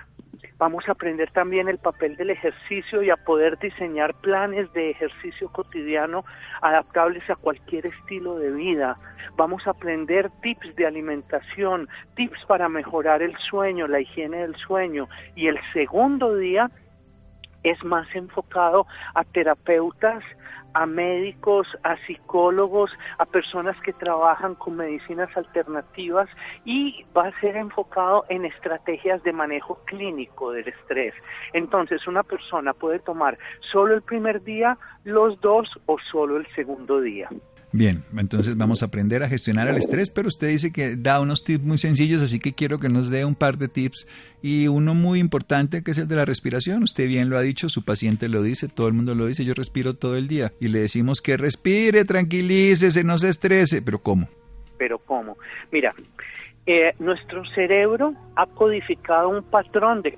Vamos 0.58 0.88
a 0.88 0.94
aprender 0.94 1.30
también 1.32 1.68
el 1.68 1.78
papel 1.78 2.16
del 2.16 2.32
ejercicio 2.32 3.04
y 3.04 3.12
a 3.12 3.18
poder 3.18 3.60
diseñar 3.60 4.16
planes 4.16 4.72
de 4.74 4.90
ejercicio 4.90 5.50
cotidiano 5.50 6.26
adaptables 6.62 7.30
a 7.30 7.36
cualquier 7.36 7.86
estilo 7.86 8.40
de 8.40 8.52
vida. 8.52 8.98
Vamos 9.36 9.68
a 9.68 9.72
aprender 9.72 10.32
tips 10.42 10.76
de 10.76 10.88
alimentación, 10.88 11.88
tips 12.16 12.46
para 12.48 12.68
mejorar 12.68 13.22
el 13.22 13.38
sueño, 13.38 13.88
la 13.88 14.00
higiene 14.00 14.38
del 14.38 14.56
sueño. 14.56 15.08
Y 15.36 15.48
el 15.48 15.60
segundo 15.74 16.36
día 16.36 16.72
es 17.62 17.84
más 17.84 18.08
enfocado 18.16 18.88
a 19.14 19.24
terapeutas, 19.24 20.24
a 20.76 20.86
médicos, 20.86 21.68
a 21.84 21.96
psicólogos, 22.06 22.92
a 23.18 23.26
personas 23.26 23.80
que 23.82 23.94
trabajan 23.94 24.56
con 24.56 24.76
medicinas 24.76 25.30
alternativas 25.36 26.30
y 26.66 27.06
va 27.18 27.28
a 27.28 27.40
ser 27.40 27.56
enfocado 27.56 28.26
en 28.28 28.44
estrategias 28.46 29.24
de 29.24 29.32
manejo 29.32 29.80
clínico 29.86 30.52
del 30.52 30.68
estrés. 30.68 31.14
Entonces, 31.54 32.06
una 32.08 32.24
persona 32.24 32.74
puede 32.74 33.00
tomar 33.00 33.38
solo 33.62 33.94
el 33.94 34.02
primer 34.02 34.44
día, 34.44 34.78
los 35.06 35.40
dos 35.40 35.80
o 35.86 35.98
solo 35.98 36.36
el 36.36 36.46
segundo 36.56 37.00
día. 37.00 37.30
Bien, 37.78 38.06
entonces 38.18 38.56
vamos 38.56 38.82
a 38.82 38.86
aprender 38.86 39.22
a 39.22 39.28
gestionar 39.28 39.68
el 39.68 39.76
estrés, 39.76 40.10
pero 40.10 40.30
usted 40.30 40.48
dice 40.48 40.72
que 40.72 40.96
da 40.96 41.20
unos 41.20 41.44
tips 41.44 41.66
muy 41.66 41.78
sencillos, 41.78 42.22
así 42.22 42.40
que 42.40 42.54
quiero 42.54 42.80
que 42.80 42.88
nos 42.88 43.10
dé 43.10 43.26
un 43.26 43.36
par 43.36 43.58
de 43.58 43.68
tips 43.68 44.08
y 44.42 44.70
uno 44.70 44.94
muy 44.96 45.20
importante 45.20 45.84
que 45.84 45.92
es 45.92 45.98
el 45.98 46.08
de 46.08 46.16
la 46.16 46.24
respiración. 46.24 46.84
Usted 46.84 47.06
bien 47.06 47.30
lo 47.30 47.38
ha 47.38 47.42
dicho, 47.42 47.68
su 47.68 47.84
paciente 47.84 48.30
lo 48.30 48.42
dice, 48.44 48.70
todo 48.70 48.88
el 48.88 48.94
mundo 48.94 49.14
lo 49.14 49.26
dice, 49.26 49.44
yo 49.44 49.54
respiro 49.54 49.94
todo 49.94 50.16
el 50.16 50.30
día 50.30 50.54
y 50.62 50.70
le 50.70 50.80
decimos 50.80 51.20
que 51.20 51.36
respire, 51.36 52.06
tranquilícese, 52.06 53.04
no 53.04 53.18
se 53.18 53.28
estrese, 53.28 53.82
pero 53.82 54.00
¿cómo? 54.00 54.30
Pero 54.78 54.98
¿cómo? 55.00 55.38
Mira, 55.70 55.94
eh, 56.66 56.94
nuestro 57.00 57.44
cerebro 57.44 58.14
ha 58.38 58.46
codificado 58.46 59.28
un 59.28 59.44
patrón 59.44 60.02
de, 60.02 60.14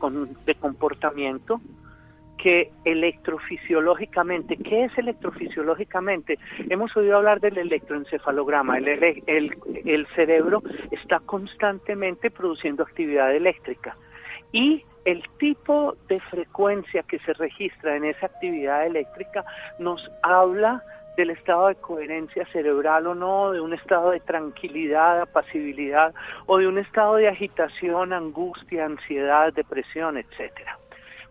de 0.45 0.53
comportamiento 0.53 1.59
que 2.37 2.71
electrofisiológicamente, 2.85 4.57
¿qué 4.57 4.85
es 4.85 4.97
electrofisiológicamente? 4.97 6.37
Hemos 6.69 6.95
oído 6.95 7.17
hablar 7.17 7.39
del 7.39 7.57
electroencefalograma, 7.57 8.77
el, 8.77 8.87
el, 8.87 9.57
el 9.85 10.07
cerebro 10.15 10.61
está 10.91 11.19
constantemente 11.19 12.31
produciendo 12.31 12.83
actividad 12.83 13.35
eléctrica 13.35 13.97
y 14.51 14.83
el 15.05 15.23
tipo 15.39 15.95
de 16.07 16.19
frecuencia 16.19 17.03
que 17.03 17.19
se 17.19 17.33
registra 17.33 17.95
en 17.95 18.05
esa 18.05 18.25
actividad 18.25 18.85
eléctrica 18.85 19.45
nos 19.79 20.09
habla 20.21 20.83
del 21.15 21.31
estado 21.31 21.67
de 21.67 21.75
coherencia 21.75 22.45
cerebral 22.51 23.07
o 23.07 23.15
no, 23.15 23.51
de 23.51 23.59
un 23.59 23.73
estado 23.73 24.11
de 24.11 24.19
tranquilidad, 24.19 25.21
apacibilidad 25.21 26.13
o 26.45 26.57
de 26.59 26.67
un 26.67 26.77
estado 26.77 27.15
de 27.15 27.27
agitación, 27.27 28.13
angustia, 28.13 28.85
ansiedad, 28.85 29.51
depresión, 29.53 30.17
etcétera 30.17 30.77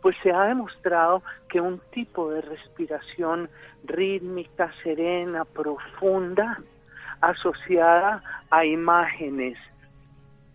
pues 0.06 0.16
se 0.22 0.30
ha 0.30 0.44
demostrado 0.44 1.20
que 1.48 1.60
un 1.60 1.80
tipo 1.90 2.30
de 2.30 2.40
respiración 2.40 3.50
rítmica, 3.82 4.72
serena, 4.84 5.44
profunda, 5.44 6.62
asociada 7.20 8.22
a 8.48 8.64
imágenes 8.64 9.58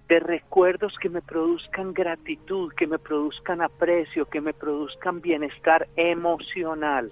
de 0.08 0.22
recuerdos 0.22 0.98
que 0.98 1.10
me 1.10 1.22
produzcan 1.22 1.94
gratitud, 1.94 2.72
que 2.78 2.88
me 2.88 2.98
produzcan 2.98 3.62
aprecio, 3.62 4.26
que 4.30 4.40
me 4.40 4.54
produzcan 4.54 5.20
bienestar 5.20 5.86
emocional 5.98 7.12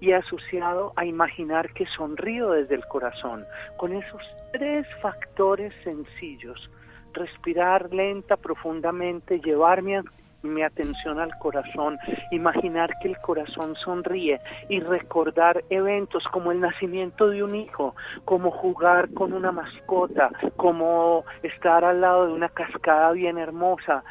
y 0.00 0.10
asociado 0.10 0.94
a 0.96 1.04
imaginar 1.04 1.72
que 1.74 1.86
sonrío 1.86 2.50
desde 2.50 2.74
el 2.74 2.84
corazón. 2.86 3.44
Con 3.76 3.92
esos 3.92 4.22
tres 4.52 4.84
factores 5.00 5.72
sencillos, 5.84 6.68
respirar 7.12 7.94
lenta, 7.94 8.36
profundamente, 8.36 9.38
llevarme 9.38 10.02
mi 10.02 10.21
atención 10.64 11.18
al 11.18 11.36
corazón, 11.38 11.98
imaginar 12.30 12.90
que 13.00 13.08
el 13.08 13.18
corazón 13.18 13.76
sonríe 13.76 14.40
y 14.68 14.80
recordar 14.80 15.64
eventos 15.70 16.26
como 16.28 16.52
el 16.52 16.60
nacimiento 16.60 17.28
de 17.28 17.42
un 17.42 17.54
hijo, 17.54 17.94
como 18.24 18.50
jugar 18.50 19.12
con 19.14 19.32
una 19.32 19.52
mascota, 19.52 20.30
como 20.56 21.24
estar 21.42 21.84
al 21.84 22.00
lado 22.00 22.26
de 22.26 22.32
una 22.32 22.48
cascada 22.48 23.12
bien 23.12 23.38
hermosa. 23.38 24.04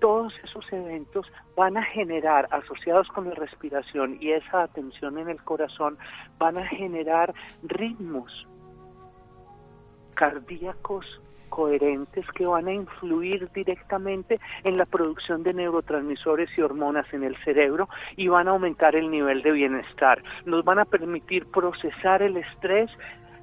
Todos 0.00 0.34
esos 0.44 0.70
eventos 0.72 1.26
van 1.56 1.78
a 1.78 1.82
generar, 1.82 2.48
asociados 2.50 3.08
con 3.08 3.28
la 3.28 3.34
respiración 3.34 4.18
y 4.20 4.32
esa 4.32 4.62
atención 4.62 5.18
en 5.18 5.30
el 5.30 5.42
corazón, 5.42 5.96
van 6.38 6.58
a 6.58 6.66
generar 6.66 7.32
ritmos 7.62 8.46
cardíacos 10.14 11.20
coherentes 11.48 12.26
que 12.32 12.46
van 12.46 12.68
a 12.68 12.72
influir 12.72 13.48
directamente 13.52 14.40
en 14.64 14.76
la 14.76 14.86
producción 14.86 15.42
de 15.42 15.54
neurotransmisores 15.54 16.50
y 16.56 16.62
hormonas 16.62 17.06
en 17.12 17.24
el 17.24 17.36
cerebro 17.44 17.88
y 18.16 18.28
van 18.28 18.48
a 18.48 18.52
aumentar 18.52 18.96
el 18.96 19.10
nivel 19.10 19.42
de 19.42 19.52
bienestar. 19.52 20.22
Nos 20.44 20.64
van 20.64 20.78
a 20.78 20.84
permitir 20.84 21.46
procesar 21.46 22.22
el 22.22 22.36
estrés, 22.36 22.90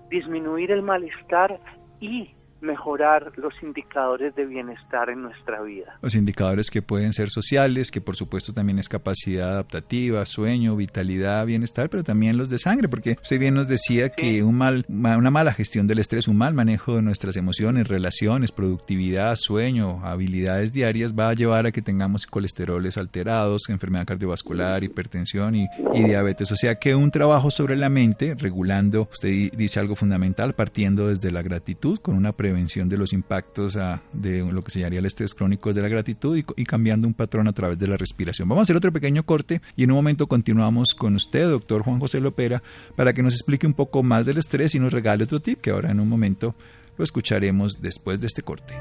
disminuir 0.10 0.72
el 0.72 0.82
malestar 0.82 1.60
y 2.00 2.36
mejorar 2.64 3.32
los 3.36 3.54
indicadores 3.62 4.34
de 4.36 4.46
bienestar 4.46 5.10
en 5.10 5.22
nuestra 5.22 5.62
vida. 5.62 5.98
Los 6.02 6.16
indicadores 6.16 6.72
que 6.72 6.82
pueden 6.82 7.14
ser 7.14 7.30
sociales, 7.30 7.92
que 7.92 8.02
por 8.02 8.16
supuesto 8.16 8.54
también 8.54 8.80
es 8.80 8.90
capacidad 8.90 9.52
adaptativa, 9.52 10.26
sueño, 10.26 10.76
vitalidad, 10.76 11.46
bienestar, 11.46 11.90
pero 11.90 12.04
también 12.04 12.38
los 12.38 12.50
de 12.50 12.58
sangre, 12.58 12.88
porque 12.88 13.18
usted 13.22 13.40
bien 13.40 13.54
nos 13.54 13.68
decía 13.68 14.10
que 14.10 14.44
un 14.44 14.56
mal, 14.56 14.86
una 14.88 15.30
mala 15.30 15.54
gestión 15.54 15.88
del 15.88 16.00
estrés, 16.00 16.28
un 16.28 16.38
mal 16.38 16.54
manejo 16.54 16.96
de 16.96 17.02
nuestras 17.02 17.36
emociones, 17.36 17.88
relaciones, 17.88 18.52
productividad, 18.52 19.36
sueño, 19.36 20.00
habilidades 20.04 20.72
diarias 20.72 21.14
va 21.14 21.30
a 21.30 21.34
llevar 21.34 21.66
a 21.66 21.72
que 21.72 21.82
tengamos 21.82 22.26
colesteroles 22.26 22.98
alterados, 22.98 23.70
enfermedad 23.70 24.06
cardiovascular, 24.06 24.84
hipertensión 24.84 25.56
y, 25.56 25.68
y 25.94 26.04
diabetes. 26.04 26.52
O 26.52 26.56
sea 26.56 26.76
que 26.76 26.96
un 26.96 27.12
trabajo 27.12 27.52
sobre 27.52 27.76
la 27.76 27.90
mente, 27.90 28.36
regulando, 28.36 29.10
usted 29.12 29.52
dice 29.54 29.80
algo 29.80 29.96
fundamental, 29.96 30.54
partiendo 30.54 31.10
desde 31.10 31.32
la 31.32 31.42
gratitud 31.42 32.00
con 32.00 32.16
una 32.16 32.32
prevención 32.32 32.53
prevención 32.54 32.88
de 32.88 32.98
los 32.98 33.14
impactos 33.14 33.78
de 34.14 34.40
lo 34.44 34.64
que 34.64 34.70
se 34.70 34.80
llamaría 34.80 35.00
el 35.00 35.08
estrés 35.08 35.34
crónico 35.34 35.74
de 35.74 35.82
la 35.82 35.88
gratitud 35.88 36.38
y, 36.38 36.66
cambiando 36.66 37.08
un 37.08 37.16
patrón 37.16 37.48
a 37.48 37.54
través 37.54 37.80
de 37.80 37.88
la 37.88 37.98
respiración. 37.98 38.48
Vamos 38.48 38.62
a 38.62 38.64
hacer 38.64 38.76
otro 38.76 38.94
pequeño 38.94 39.24
corte 39.24 39.62
y 39.76 39.84
en 39.84 39.92
un 39.92 39.98
momento 39.98 40.28
continuamos 40.28 40.94
con 40.94 41.16
usted, 41.16 41.50
doctor 41.50 41.82
Juan 41.82 42.00
José 42.00 42.20
Lopera, 42.20 42.62
para 42.96 43.14
que 43.14 43.24
nos 43.24 43.34
explique 43.34 43.66
un 43.66 43.74
poco 43.74 44.04
más 44.04 44.28
del 44.28 44.38
estrés 44.38 44.76
y 44.76 44.80
nos 44.80 44.94
regale 44.94 45.24
otro 45.24 45.40
tip 45.40 45.62
que 45.62 45.72
ahora 45.72 45.90
en 45.90 46.00
un 46.00 46.08
momento 46.08 46.54
lo 46.96 47.04
escucharemos 47.04 47.82
después 47.82 48.20
de 48.20 48.28
este 48.28 48.44
corte. 48.44 48.76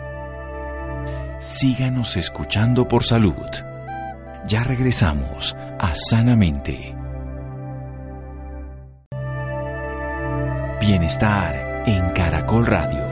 Síganos 1.40 2.18
escuchando 2.18 2.86
por 2.86 3.04
salud. 3.04 3.32
Ya 4.46 4.62
regresamos 4.64 5.56
a 5.78 5.94
Sanamente. 5.94 6.94
Bienestar 10.78 11.84
en 11.86 12.10
Caracol 12.10 12.66
Radio. 12.66 13.11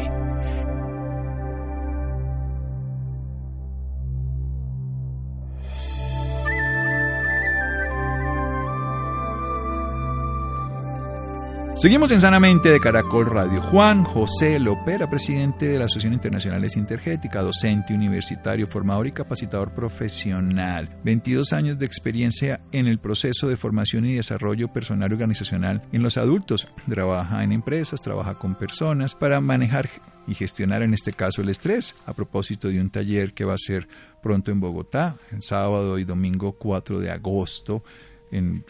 Seguimos 11.81 12.11
en 12.11 12.21
Sanamente 12.21 12.69
de 12.69 12.79
Caracol 12.79 13.25
Radio. 13.25 13.59
Juan 13.59 14.03
José 14.03 14.59
Lopera, 14.59 15.09
presidente 15.09 15.67
de 15.67 15.79
la 15.79 15.85
Asociación 15.85 16.13
Internacional 16.13 16.63
Intergética, 16.75 17.41
docente 17.41 17.95
universitario, 17.95 18.67
formador 18.67 19.07
y 19.07 19.11
capacitador 19.11 19.73
profesional. 19.73 20.95
22 21.03 21.53
años 21.53 21.79
de 21.79 21.87
experiencia 21.87 22.61
en 22.71 22.85
el 22.85 22.99
proceso 22.99 23.47
de 23.47 23.57
formación 23.57 24.05
y 24.05 24.13
desarrollo 24.13 24.71
personal 24.71 25.11
organizacional 25.11 25.81
en 25.91 26.03
los 26.03 26.17
adultos. 26.17 26.67
Trabaja 26.87 27.43
en 27.43 27.51
empresas, 27.51 28.03
trabaja 28.03 28.35
con 28.35 28.53
personas 28.53 29.15
para 29.15 29.41
manejar 29.41 29.89
y 30.27 30.35
gestionar 30.35 30.83
en 30.83 30.93
este 30.93 31.13
caso 31.13 31.41
el 31.41 31.49
estrés 31.49 31.95
a 32.05 32.13
propósito 32.13 32.67
de 32.67 32.79
un 32.79 32.91
taller 32.91 33.33
que 33.33 33.43
va 33.43 33.55
a 33.55 33.57
ser 33.57 33.87
pronto 34.21 34.51
en 34.51 34.59
Bogotá, 34.59 35.15
el 35.31 35.41
sábado 35.41 35.97
y 35.97 36.03
domingo 36.03 36.51
4 36.59 36.99
de 36.99 37.09
agosto 37.09 37.83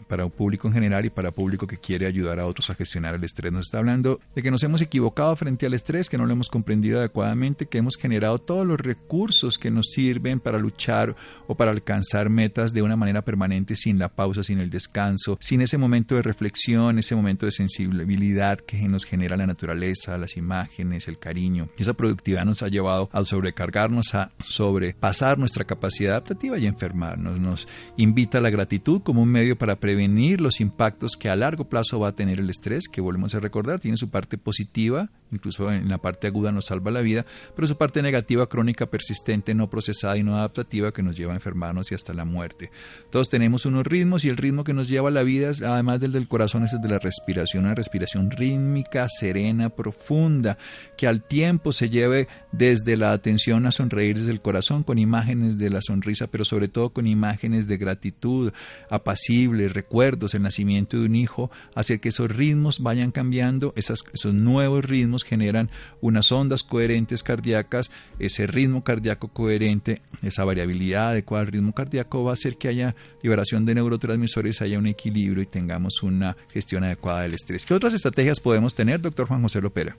para 0.07 0.25
un 0.25 0.31
público 0.31 0.67
en 0.67 0.73
general 0.73 1.05
y 1.05 1.09
para 1.09 1.31
público 1.31 1.67
que 1.67 1.77
quiere 1.77 2.05
ayudar 2.05 2.39
a 2.39 2.47
otros 2.47 2.69
a 2.69 2.75
gestionar 2.75 3.15
el 3.15 3.23
estrés. 3.23 3.51
Nos 3.51 3.67
está 3.67 3.77
hablando 3.77 4.19
de 4.35 4.41
que 4.41 4.51
nos 4.51 4.63
hemos 4.63 4.81
equivocado 4.81 5.35
frente 5.35 5.65
al 5.65 5.73
estrés, 5.73 6.09
que 6.09 6.17
no 6.17 6.25
lo 6.25 6.33
hemos 6.33 6.49
comprendido 6.49 6.99
adecuadamente, 6.99 7.67
que 7.67 7.77
hemos 7.77 7.95
generado 7.95 8.39
todos 8.39 8.65
los 8.65 8.79
recursos 8.79 9.57
que 9.57 9.71
nos 9.71 9.89
sirven 9.91 10.39
para 10.39 10.57
luchar 10.57 11.15
o 11.47 11.55
para 11.55 11.71
alcanzar 11.71 12.29
metas 12.29 12.73
de 12.73 12.81
una 12.81 12.95
manera 12.95 13.23
permanente 13.23 13.75
sin 13.75 13.99
la 13.99 14.09
pausa, 14.09 14.43
sin 14.43 14.59
el 14.59 14.69
descanso, 14.69 15.37
sin 15.39 15.61
ese 15.61 15.77
momento 15.77 16.15
de 16.15 16.21
reflexión, 16.21 16.97
ese 16.97 17.15
momento 17.15 17.45
de 17.45 17.51
sensibilidad 17.51 18.59
que 18.59 18.87
nos 18.87 19.05
genera 19.05 19.37
la 19.37 19.47
naturaleza, 19.47 20.17
las 20.17 20.37
imágenes, 20.37 21.07
el 21.07 21.19
cariño. 21.19 21.69
Esa 21.77 21.93
productividad 21.93 22.45
nos 22.45 22.63
ha 22.63 22.67
llevado 22.67 23.09
a 23.11 23.23
sobrecargarnos, 23.23 24.15
a 24.15 24.31
sobrepasar 24.39 25.37
nuestra 25.37 25.65
capacidad 25.65 26.13
adaptativa 26.13 26.57
y 26.57 26.65
enfermarnos. 26.65 27.39
Nos 27.39 27.67
invita 27.97 28.39
a 28.39 28.41
la 28.41 28.49
gratitud 28.49 29.01
como 29.01 29.21
un 29.21 29.29
medio 29.29 29.50
para 29.55 29.79
prevenir 29.79 30.41
los 30.41 30.61
impactos 30.61 31.15
que 31.17 31.29
a 31.29 31.35
largo 31.35 31.69
plazo 31.69 31.99
va 31.99 32.09
a 32.09 32.15
tener 32.15 32.39
el 32.39 32.49
estrés, 32.49 32.87
que 32.87 33.01
volvemos 33.01 33.35
a 33.35 33.39
recordar, 33.39 33.79
tiene 33.79 33.97
su 33.97 34.09
parte 34.09 34.37
positiva, 34.37 35.09
incluso 35.31 35.71
en 35.71 35.89
la 35.89 35.97
parte 35.97 36.27
aguda 36.27 36.51
nos 36.51 36.65
salva 36.65 36.91
la 36.91 37.01
vida, 37.01 37.25
pero 37.55 37.67
su 37.67 37.77
parte 37.77 38.01
negativa, 38.01 38.47
crónica, 38.47 38.85
persistente, 38.85 39.53
no 39.53 39.69
procesada 39.69 40.17
y 40.17 40.23
no 40.23 40.37
adaptativa, 40.37 40.91
que 40.91 41.03
nos 41.03 41.17
lleva 41.17 41.33
a 41.33 41.35
enfermarnos 41.35 41.91
y 41.91 41.95
hasta 41.95 42.13
la 42.13 42.25
muerte. 42.25 42.71
Todos 43.09 43.29
tenemos 43.29 43.65
unos 43.65 43.85
ritmos 43.85 44.25
y 44.25 44.29
el 44.29 44.37
ritmo 44.37 44.63
que 44.63 44.73
nos 44.73 44.87
lleva 44.87 45.09
a 45.09 45.11
la 45.11 45.23
vida, 45.23 45.51
además 45.65 45.99
del 45.99 46.11
del 46.11 46.27
corazón, 46.27 46.63
es 46.63 46.73
el 46.73 46.81
de 46.81 46.89
la 46.89 46.99
respiración, 46.99 47.65
una 47.65 47.75
respiración 47.75 48.31
rítmica, 48.31 49.07
serena, 49.09 49.69
profunda, 49.69 50.57
que 50.97 51.07
al 51.07 51.23
tiempo 51.23 51.71
se 51.71 51.89
lleve 51.89 52.27
desde 52.51 52.97
la 52.97 53.13
atención 53.13 53.65
a 53.65 53.71
sonreír 53.71 54.19
desde 54.19 54.31
el 54.31 54.41
corazón 54.41 54.83
con 54.83 54.97
imágenes 54.97 55.57
de 55.57 55.69
la 55.69 55.81
sonrisa, 55.81 56.27
pero 56.27 56.45
sobre 56.45 56.67
todo 56.67 56.91
con 56.91 57.07
imágenes 57.07 57.67
de 57.67 57.77
gratitud, 57.77 58.51
apacible, 58.89 59.40
recuerdos, 59.47 60.33
el 60.33 60.43
nacimiento 60.43 60.97
de 60.97 61.05
un 61.05 61.15
hijo, 61.15 61.51
hacer 61.75 61.99
que 61.99 62.09
esos 62.09 62.29
ritmos 62.29 62.81
vayan 62.81 63.11
cambiando, 63.11 63.73
esos 63.75 64.03
nuevos 64.33 64.83
ritmos 64.85 65.23
generan 65.23 65.69
unas 66.01 66.31
ondas 66.31 66.63
coherentes 66.63 67.23
cardíacas, 67.23 67.91
ese 68.19 68.47
ritmo 68.47 68.83
cardíaco 68.83 69.27
coherente, 69.29 70.01
esa 70.21 70.45
variabilidad 70.45 71.09
adecuada 71.09 71.41
al 71.41 71.51
ritmo 71.51 71.73
cardíaco 71.73 72.23
va 72.23 72.31
a 72.31 72.33
hacer 72.33 72.57
que 72.57 72.67
haya 72.67 72.95
liberación 73.21 73.65
de 73.65 73.75
neurotransmisores, 73.75 74.61
haya 74.61 74.79
un 74.79 74.87
equilibrio 74.87 75.43
y 75.43 75.47
tengamos 75.47 76.03
una 76.03 76.35
gestión 76.51 76.83
adecuada 76.83 77.21
del 77.21 77.33
estrés. 77.33 77.65
¿Qué 77.65 77.73
otras 77.73 77.93
estrategias 77.93 78.39
podemos 78.39 78.75
tener, 78.75 79.01
doctor 79.01 79.27
Juan 79.27 79.41
José 79.41 79.61
Lopera? 79.61 79.95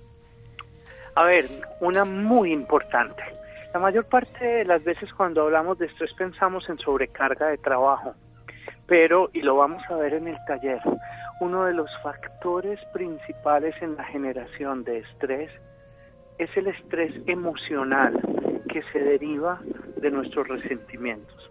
A 1.15 1.25
ver, 1.25 1.49
una 1.81 2.05
muy 2.05 2.53
importante. 2.53 3.23
La 3.75 3.81
mayor 3.81 4.05
parte 4.07 4.45
de 4.45 4.65
las 4.65 4.83
veces 4.85 5.13
cuando 5.15 5.43
hablamos 5.43 5.79
de 5.79 5.87
estrés 5.87 6.13
pensamos 6.15 6.69
en 6.69 6.79
sobrecarga 6.79 7.49
de 7.49 7.59
trabajo 7.59 8.15
pero, 8.87 9.31
y 9.33 9.43
lo 9.43 9.57
vamos 9.57 9.83
a 9.89 9.97
ver 9.97 10.15
en 10.15 10.29
el 10.29 10.37
taller, 10.47 10.81
uno 11.41 11.65
de 11.65 11.75
los 11.75 11.91
factores 12.03 12.81
principales 12.93 13.75
en 13.81 13.97
la 13.97 14.05
generación 14.05 14.85
de 14.85 14.99
estrés 14.99 15.51
es 16.39 16.57
el 16.57 16.69
estrés 16.69 17.15
emocional 17.27 18.21
que 18.69 18.83
se 18.93 18.99
deriva 18.99 19.61
de 19.97 20.11
nuestros 20.11 20.49
resentimientos. 20.49 21.51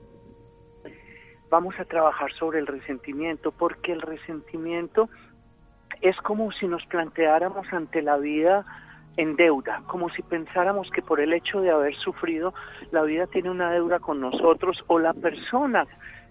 Vamos 1.50 1.78
a 1.80 1.86
trabajar 1.86 2.32
sobre 2.34 2.60
el 2.60 2.68
resentimiento 2.68 3.52
porque 3.52 3.92
el 3.92 4.02
resentimiento 4.02 5.10
es 6.00 6.16
como 6.18 6.52
si 6.52 6.68
nos 6.68 6.86
planteáramos 6.86 7.72
ante 7.74 8.02
la 8.02 8.18
vida 8.18 8.66
en 9.18 9.36
deuda, 9.36 9.84
como 9.88 10.10
si 10.10 10.22
pensáramos 10.22 10.90
que 10.90 11.02
por 11.02 11.20
el 11.20 11.34
hecho 11.34 11.60
de 11.60 11.72
haber 11.72 11.96
sufrido, 11.96 12.54
la 12.92 13.04
vida 13.04 13.28
tiene 13.28 13.50
una 13.50 13.72
deuda 13.72 14.00
con 14.00 14.22
nosotros 14.22 14.84
o 14.88 15.00
la 15.00 15.14
persona 15.14 15.86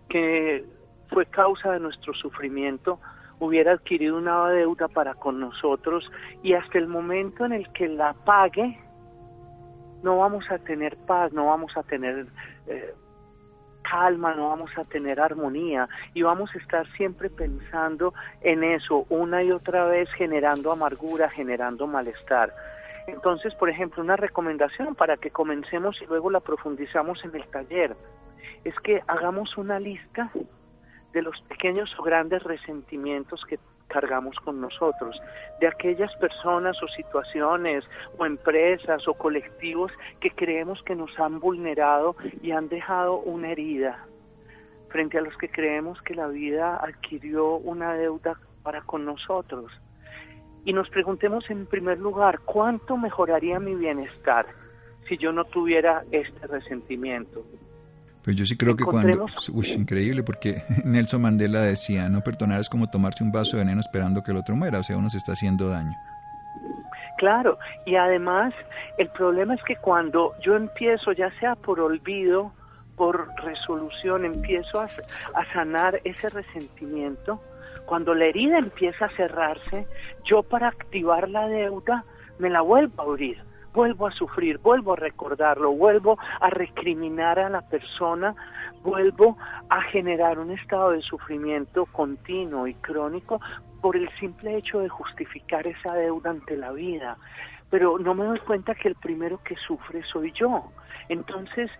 que 0.08 0.64
fue 1.10 1.26
causa 1.26 1.72
de 1.72 1.80
nuestro 1.80 2.14
sufrimiento, 2.14 3.00
hubiera 3.38 3.72
adquirido 3.72 4.18
una 4.18 4.48
deuda 4.48 4.88
para 4.88 5.14
con 5.14 5.40
nosotros 5.40 6.10
y 6.42 6.54
hasta 6.54 6.78
el 6.78 6.86
momento 6.86 7.44
en 7.44 7.52
el 7.52 7.70
que 7.72 7.88
la 7.88 8.12
pague, 8.12 8.78
no 10.02 10.18
vamos 10.18 10.50
a 10.50 10.58
tener 10.58 10.96
paz, 10.96 11.32
no 11.32 11.46
vamos 11.46 11.76
a 11.76 11.82
tener 11.82 12.26
eh, 12.66 12.94
calma, 13.82 14.34
no 14.34 14.48
vamos 14.50 14.70
a 14.76 14.84
tener 14.84 15.20
armonía 15.20 15.88
y 16.14 16.22
vamos 16.22 16.50
a 16.54 16.58
estar 16.58 16.86
siempre 16.92 17.28
pensando 17.30 18.14
en 18.40 18.62
eso 18.62 19.06
una 19.08 19.42
y 19.42 19.50
otra 19.50 19.84
vez 19.86 20.08
generando 20.12 20.70
amargura, 20.70 21.28
generando 21.30 21.86
malestar. 21.86 22.54
Entonces, 23.06 23.54
por 23.54 23.68
ejemplo, 23.68 24.02
una 24.02 24.16
recomendación 24.16 24.94
para 24.94 25.16
que 25.16 25.30
comencemos 25.30 26.00
y 26.00 26.06
luego 26.06 26.30
la 26.30 26.40
profundizamos 26.40 27.24
en 27.24 27.34
el 27.34 27.46
taller 27.48 27.96
es 28.64 28.74
que 28.80 29.02
hagamos 29.06 29.56
una 29.56 29.80
lista 29.80 30.30
de 31.12 31.22
los 31.22 31.40
pequeños 31.42 31.94
o 31.98 32.02
grandes 32.02 32.42
resentimientos 32.42 33.44
que 33.44 33.58
cargamos 33.90 34.36
con 34.36 34.60
nosotros, 34.60 35.20
de 35.60 35.66
aquellas 35.66 36.14
personas 36.16 36.80
o 36.82 36.88
situaciones 36.88 37.84
o 38.16 38.24
empresas 38.24 39.06
o 39.06 39.14
colectivos 39.14 39.92
que 40.20 40.30
creemos 40.30 40.82
que 40.82 40.94
nos 40.94 41.18
han 41.18 41.40
vulnerado 41.40 42.16
y 42.40 42.52
han 42.52 42.68
dejado 42.68 43.18
una 43.18 43.50
herida, 43.50 44.06
frente 44.88 45.18
a 45.18 45.22
los 45.22 45.36
que 45.36 45.50
creemos 45.50 46.00
que 46.02 46.14
la 46.14 46.28
vida 46.28 46.76
adquirió 46.76 47.56
una 47.56 47.94
deuda 47.94 48.38
para 48.62 48.82
con 48.82 49.04
nosotros. 49.04 49.70
Y 50.64 50.72
nos 50.72 50.88
preguntemos 50.90 51.48
en 51.50 51.66
primer 51.66 51.98
lugar, 51.98 52.40
¿cuánto 52.40 52.96
mejoraría 52.96 53.58
mi 53.58 53.74
bienestar 53.74 54.46
si 55.08 55.16
yo 55.16 55.32
no 55.32 55.44
tuviera 55.44 56.04
este 56.10 56.46
resentimiento? 56.46 57.44
Pues 58.24 58.36
yo 58.36 58.44
sí 58.44 58.56
creo 58.56 58.76
que 58.76 58.84
cuando... 58.84 59.26
Uy, 59.52 59.72
increíble, 59.72 60.22
porque 60.22 60.62
Nelson 60.84 61.22
Mandela 61.22 61.62
decía, 61.62 62.08
no 62.08 62.20
perdonar 62.20 62.60
es 62.60 62.68
como 62.68 62.90
tomarse 62.90 63.24
un 63.24 63.32
vaso 63.32 63.56
de 63.56 63.64
veneno 63.64 63.80
esperando 63.80 64.22
que 64.22 64.32
el 64.32 64.36
otro 64.36 64.56
muera, 64.56 64.78
o 64.78 64.82
sea, 64.82 64.96
uno 64.96 65.08
se 65.08 65.18
está 65.18 65.32
haciendo 65.32 65.68
daño. 65.68 65.96
Claro, 67.16 67.58
y 67.84 67.96
además 67.96 68.54
el 68.98 69.08
problema 69.08 69.54
es 69.54 69.62
que 69.64 69.76
cuando 69.76 70.34
yo 70.42 70.56
empiezo, 70.56 71.12
ya 71.12 71.30
sea 71.38 71.54
por 71.54 71.80
olvido, 71.80 72.52
por 72.96 73.28
resolución, 73.42 74.24
empiezo 74.24 74.80
a, 74.80 74.88
a 75.34 75.52
sanar 75.52 76.00
ese 76.04 76.28
resentimiento, 76.30 77.40
cuando 77.86 78.14
la 78.14 78.26
herida 78.26 78.58
empieza 78.58 79.06
a 79.06 79.16
cerrarse, 79.16 79.86
yo 80.24 80.42
para 80.42 80.68
activar 80.68 81.28
la 81.28 81.48
deuda 81.48 82.04
me 82.38 82.48
la 82.48 82.60
vuelvo 82.60 83.02
a 83.02 83.04
abrir 83.04 83.49
vuelvo 83.72 84.06
a 84.06 84.10
sufrir, 84.10 84.58
vuelvo 84.58 84.92
a 84.92 84.96
recordarlo, 84.96 85.72
vuelvo 85.72 86.18
a 86.40 86.50
recriminar 86.50 87.38
a 87.38 87.48
la 87.48 87.62
persona, 87.62 88.34
vuelvo 88.82 89.36
a 89.68 89.82
generar 89.82 90.38
un 90.38 90.50
estado 90.50 90.90
de 90.90 91.02
sufrimiento 91.02 91.86
continuo 91.86 92.66
y 92.66 92.74
crónico 92.74 93.40
por 93.80 93.96
el 93.96 94.08
simple 94.18 94.56
hecho 94.56 94.80
de 94.80 94.88
justificar 94.88 95.66
esa 95.66 95.94
deuda 95.94 96.30
ante 96.30 96.56
la 96.56 96.72
vida. 96.72 97.16
Pero 97.70 97.98
no 97.98 98.14
me 98.14 98.24
doy 98.24 98.40
cuenta 98.40 98.74
que 98.74 98.88
el 98.88 98.96
primero 98.96 99.40
que 99.42 99.56
sufre 99.56 100.02
soy 100.02 100.32
yo. 100.32 100.64
Entonces, 101.08 101.70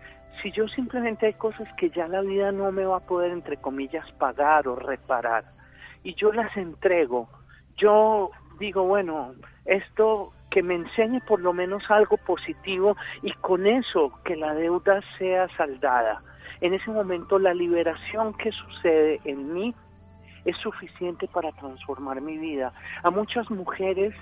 si 0.41 0.51
yo 0.51 0.67
simplemente 0.67 1.27
hay 1.27 1.33
cosas 1.33 1.67
que 1.77 1.89
ya 1.89 2.07
la 2.07 2.21
vida 2.21 2.51
no 2.51 2.71
me 2.71 2.85
va 2.85 2.97
a 2.97 3.01
poder, 3.01 3.31
entre 3.31 3.57
comillas, 3.57 4.09
pagar 4.13 4.67
o 4.67 4.75
reparar, 4.75 5.43
y 6.03 6.15
yo 6.15 6.31
las 6.31 6.55
entrego, 6.57 7.27
yo 7.77 8.31
digo, 8.57 8.83
bueno, 8.83 9.33
esto 9.65 10.31
que 10.51 10.61
me 10.61 10.75
enseñe 10.75 11.21
por 11.21 11.39
lo 11.39 11.53
menos 11.53 11.89
algo 11.89 12.17
positivo 12.17 12.95
y 13.23 13.31
con 13.31 13.65
eso 13.65 14.11
que 14.23 14.35
la 14.35 14.53
deuda 14.53 15.01
sea 15.17 15.47
saldada. 15.57 16.21
En 16.59 16.75
ese 16.75 16.91
momento 16.91 17.39
la 17.39 17.55
liberación 17.55 18.33
que 18.35 18.51
sucede 18.51 19.19
en 19.23 19.53
mí 19.53 19.73
es 20.45 20.57
suficiente 20.57 21.27
para 21.27 21.51
transformar 21.53 22.21
mi 22.21 22.37
vida. 22.37 22.73
A 23.01 23.09
muchas 23.09 23.49
mujeres 23.49 24.13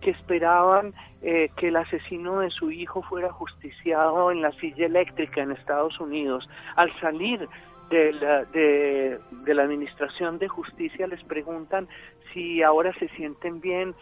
que 0.00 0.10
esperaban 0.10 0.94
eh, 1.22 1.50
que 1.56 1.68
el 1.68 1.76
asesino 1.76 2.40
de 2.40 2.50
su 2.50 2.70
hijo 2.70 3.02
fuera 3.02 3.32
justiciado 3.32 4.30
en 4.30 4.42
la 4.42 4.52
silla 4.52 4.86
eléctrica 4.86 5.42
en 5.42 5.52
Estados 5.52 5.98
Unidos, 5.98 6.48
al 6.76 6.92
salir 7.00 7.48
de 7.90 8.12
la, 8.12 8.44
de 8.44 9.18
la 9.46 9.62
Administración 9.62 10.38
de 10.38 10.48
Justicia 10.48 11.06
les 11.06 11.22
preguntan 11.24 11.88
si 12.32 12.62
ahora 12.62 12.92
se 12.94 13.08
sienten 13.08 13.60
bien, 13.60 13.94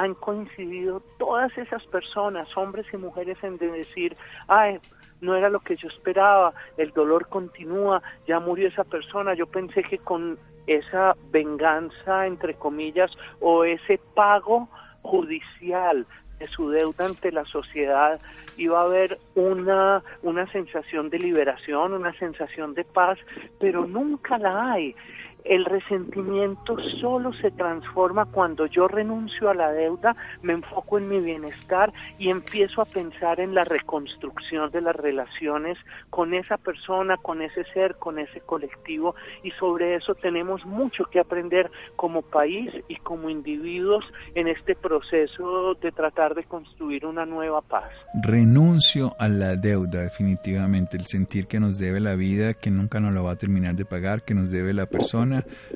han 0.00 0.14
coincidido 0.14 1.02
todas 1.18 1.56
esas 1.58 1.84
personas, 1.88 2.48
hombres 2.56 2.86
y 2.90 2.96
mujeres, 2.96 3.36
en 3.42 3.58
decir, 3.58 4.16
ay, 4.48 4.78
no 5.20 5.36
era 5.36 5.50
lo 5.50 5.60
que 5.60 5.76
yo 5.76 5.88
esperaba, 5.88 6.54
el 6.78 6.90
dolor 6.92 7.28
continúa, 7.28 8.02
ya 8.26 8.40
murió 8.40 8.68
esa 8.68 8.84
persona, 8.84 9.34
yo 9.34 9.46
pensé 9.46 9.82
que 9.82 9.98
con 9.98 10.38
esa 10.66 11.14
venganza, 11.30 12.26
entre 12.26 12.54
comillas, 12.54 13.10
o 13.40 13.64
ese 13.64 14.00
pago 14.14 14.70
judicial 15.02 16.06
de 16.38 16.46
su 16.46 16.70
deuda 16.70 17.04
ante 17.04 17.30
la 17.30 17.44
sociedad, 17.44 18.18
iba 18.56 18.80
a 18.80 18.84
haber 18.84 19.18
una, 19.34 20.02
una 20.22 20.50
sensación 20.50 21.10
de 21.10 21.18
liberación, 21.18 21.92
una 21.92 22.14
sensación 22.14 22.72
de 22.72 22.84
paz, 22.84 23.18
pero 23.58 23.86
nunca 23.86 24.38
la 24.38 24.72
hay. 24.72 24.96
El 25.44 25.64
resentimiento 25.64 26.78
solo 27.00 27.32
se 27.32 27.50
transforma 27.50 28.26
cuando 28.26 28.66
yo 28.66 28.88
renuncio 28.88 29.50
a 29.50 29.54
la 29.54 29.72
deuda, 29.72 30.16
me 30.42 30.52
enfoco 30.52 30.98
en 30.98 31.08
mi 31.08 31.20
bienestar 31.20 31.92
y 32.18 32.28
empiezo 32.28 32.82
a 32.82 32.84
pensar 32.84 33.40
en 33.40 33.54
la 33.54 33.64
reconstrucción 33.64 34.70
de 34.70 34.80
las 34.80 34.96
relaciones 34.96 35.78
con 36.10 36.34
esa 36.34 36.56
persona, 36.56 37.16
con 37.16 37.42
ese 37.42 37.64
ser, 37.72 37.96
con 37.96 38.18
ese 38.18 38.40
colectivo 38.40 39.14
y 39.42 39.50
sobre 39.52 39.96
eso 39.96 40.14
tenemos 40.14 40.64
mucho 40.66 41.04
que 41.04 41.20
aprender 41.20 41.70
como 41.96 42.22
país 42.22 42.70
y 42.88 42.96
como 42.96 43.30
individuos 43.30 44.04
en 44.34 44.48
este 44.48 44.74
proceso 44.74 45.74
de 45.74 45.92
tratar 45.92 46.34
de 46.34 46.44
construir 46.44 47.06
una 47.06 47.26
nueva 47.26 47.62
paz. 47.62 47.90
Renuncio 48.22 49.14
a 49.18 49.28
la 49.28 49.56
deuda 49.56 50.02
definitivamente, 50.02 50.96
el 50.96 51.06
sentir 51.06 51.46
que 51.46 51.60
nos 51.60 51.78
debe 51.78 52.00
la 52.00 52.14
vida, 52.14 52.54
que 52.54 52.70
nunca 52.70 53.00
nos 53.00 53.12
lo 53.12 53.24
va 53.24 53.32
a 53.32 53.36
terminar 53.36 53.74
de 53.74 53.84
pagar, 53.84 54.22
que 54.22 54.34
nos 54.34 54.50
debe 54.50 54.74
la 54.74 54.86
persona 54.86 55.29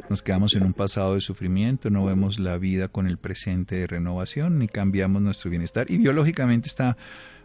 nos 0.09 0.23
quedamos 0.23 0.55
en 0.55 0.65
un 0.65 0.73
pasado 0.73 1.15
de 1.15 1.21
sufrimiento, 1.21 1.91
no 1.91 2.05
vemos 2.05 2.39
la 2.39 2.59
vida 2.59 2.89
con 2.89 3.07
el 3.07 3.19
presente 3.19 3.77
de 3.77 3.87
renovación, 3.87 4.59
ni 4.59 4.69
cambiamos 4.69 5.23
nuestro 5.23 5.51
bienestar. 5.51 5.91
Y 5.91 5.99
biológicamente 5.99 6.69
está 6.69 6.97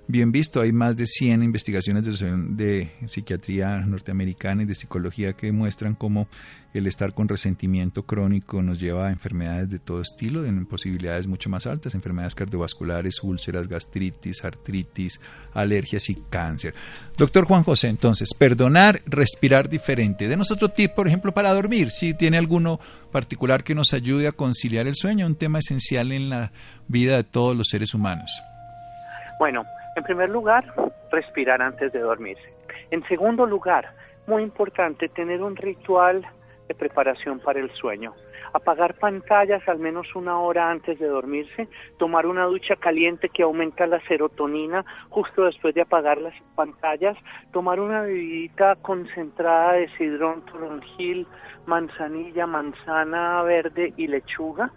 bien 0.09 0.31
visto. 0.31 0.59
Hay 0.59 0.71
más 0.71 0.97
de 0.97 1.05
100 1.05 1.43
investigaciones 1.43 2.03
de, 2.03 2.91
psiquiatría 3.05 3.77
norteamericana 3.81 4.63
y 4.63 4.65
de 4.65 4.73
psicología 4.73 5.33
que 5.33 5.51
muestran 5.51 5.93
cómo 5.93 6.27
el 6.73 6.87
estar 6.87 7.13
con 7.13 7.27
resentimiento 7.27 8.03
crónico 8.03 8.61
nos 8.63 8.79
lleva 8.79 9.07
a 9.07 9.11
enfermedades 9.11 9.69
de 9.69 9.79
todo 9.79 10.01
estilo, 10.01 10.45
en 10.45 10.65
posibilidades 10.65 11.27
mucho 11.27 11.49
más 11.49 11.67
altas, 11.67 11.93
enfermedades 11.93 12.33
cardiovasculares, 12.35 13.23
úlceras, 13.23 13.67
gastritis, 13.67 14.43
artritis, 14.43 15.21
alergias 15.53 16.09
y 16.09 16.15
cáncer. 16.15 16.73
Doctor 17.15 17.45
Juan 17.45 17.63
José, 17.63 17.87
entonces, 17.87 18.33
perdonar, 18.33 19.01
respirar 19.05 19.69
diferente. 19.69 20.27
Denos 20.27 20.51
otro 20.51 20.69
tip, 20.69 20.93
por 20.93 21.07
ejemplo, 21.07 21.33
para 21.33 21.53
dormir. 21.53 21.91
Si 21.91 22.15
tiene 22.15 22.37
alguno 22.37 22.79
particular 23.11 23.63
que 23.63 23.75
nos 23.75 23.93
ayude 23.93 24.27
a 24.27 24.31
conciliar 24.31 24.87
el 24.87 24.95
sueño, 24.95 25.27
un 25.27 25.35
tema 25.35 25.59
esencial 25.59 26.11
en 26.11 26.29
la 26.29 26.51
vida 26.87 27.15
de 27.15 27.23
todos 27.23 27.55
los 27.55 27.67
seres 27.67 27.93
humanos. 27.93 28.31
Bueno, 29.39 29.63
en 29.99 30.05
primer 30.05 30.29
lugar, 30.29 30.73
respirar 31.11 31.61
antes 31.61 31.91
de 31.91 31.99
dormirse. 31.99 32.53
En 32.89 33.03
segundo 33.07 33.45
lugar, 33.45 33.93
muy 34.27 34.43
importante, 34.43 35.09
tener 35.09 35.43
un 35.43 35.55
ritual 35.55 36.25
de 36.67 36.73
preparación 36.73 37.39
para 37.39 37.59
el 37.59 37.69
sueño. 37.71 38.13
Apagar 38.53 38.93
pantallas 38.95 39.61
al 39.67 39.79
menos 39.79 40.15
una 40.15 40.39
hora 40.39 40.71
antes 40.71 40.97
de 40.99 41.07
dormirse, 41.07 41.67
tomar 41.97 42.25
una 42.25 42.45
ducha 42.45 42.75
caliente 42.77 43.29
que 43.29 43.43
aumenta 43.43 43.85
la 43.87 43.99
serotonina 44.07 44.85
justo 45.09 45.43
después 45.43 45.75
de 45.75 45.81
apagar 45.81 46.17
las 46.19 46.33
pantallas, 46.55 47.17
tomar 47.51 47.79
una 47.79 48.01
bebidita 48.01 48.77
concentrada 48.77 49.73
de 49.73 49.89
sidrón, 49.97 50.45
toronjil, 50.45 51.27
manzanilla, 51.65 52.47
manzana 52.47 53.43
verde 53.43 53.93
y 53.97 54.07
lechuga 54.07 54.71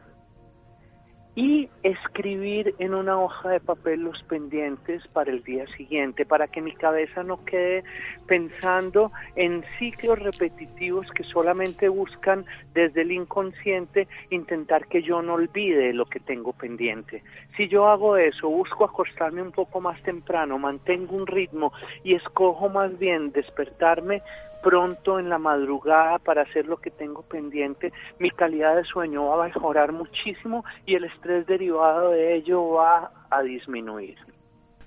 y 1.34 1.70
escribir 1.82 2.74
en 2.78 2.94
una 2.94 3.18
hoja 3.18 3.48
de 3.48 3.60
papel 3.60 4.00
los 4.00 4.22
pendientes 4.24 5.06
para 5.08 5.30
el 5.30 5.42
día 5.42 5.66
siguiente, 5.76 6.26
para 6.26 6.46
que 6.46 6.60
mi 6.60 6.72
cabeza 6.72 7.22
no 7.22 7.42
quede 7.44 7.84
pensando 8.26 9.10
en 9.34 9.64
ciclos 9.78 10.18
repetitivos 10.18 11.06
que 11.12 11.24
solamente 11.24 11.88
buscan 11.88 12.44
desde 12.74 13.00
el 13.02 13.12
inconsciente 13.12 14.08
intentar 14.30 14.86
que 14.88 15.02
yo 15.02 15.22
no 15.22 15.34
olvide 15.34 15.94
lo 15.94 16.04
que 16.04 16.20
tengo 16.20 16.52
pendiente. 16.52 17.22
Si 17.56 17.66
yo 17.68 17.88
hago 17.88 18.18
eso, 18.18 18.50
busco 18.50 18.84
acostarme 18.84 19.40
un 19.40 19.52
poco 19.52 19.80
más 19.80 20.00
temprano, 20.02 20.58
mantengo 20.58 21.16
un 21.16 21.26
ritmo 21.26 21.72
y 22.04 22.14
escojo 22.14 22.68
más 22.68 22.98
bien 22.98 23.32
despertarme 23.32 24.22
pronto 24.62 25.18
en 25.18 25.28
la 25.28 25.38
madrugada 25.38 26.18
para 26.18 26.42
hacer 26.42 26.66
lo 26.66 26.78
que 26.78 26.90
tengo 26.90 27.22
pendiente, 27.22 27.92
mi 28.18 28.30
calidad 28.30 28.76
de 28.76 28.84
sueño 28.84 29.26
va 29.26 29.44
a 29.44 29.48
mejorar 29.48 29.92
muchísimo 29.92 30.64
y 30.86 30.94
el 30.94 31.04
estrés 31.04 31.46
derivado 31.46 32.10
de 32.10 32.34
ello 32.34 32.70
va 32.70 33.10
a 33.30 33.42
disminuir. 33.42 34.16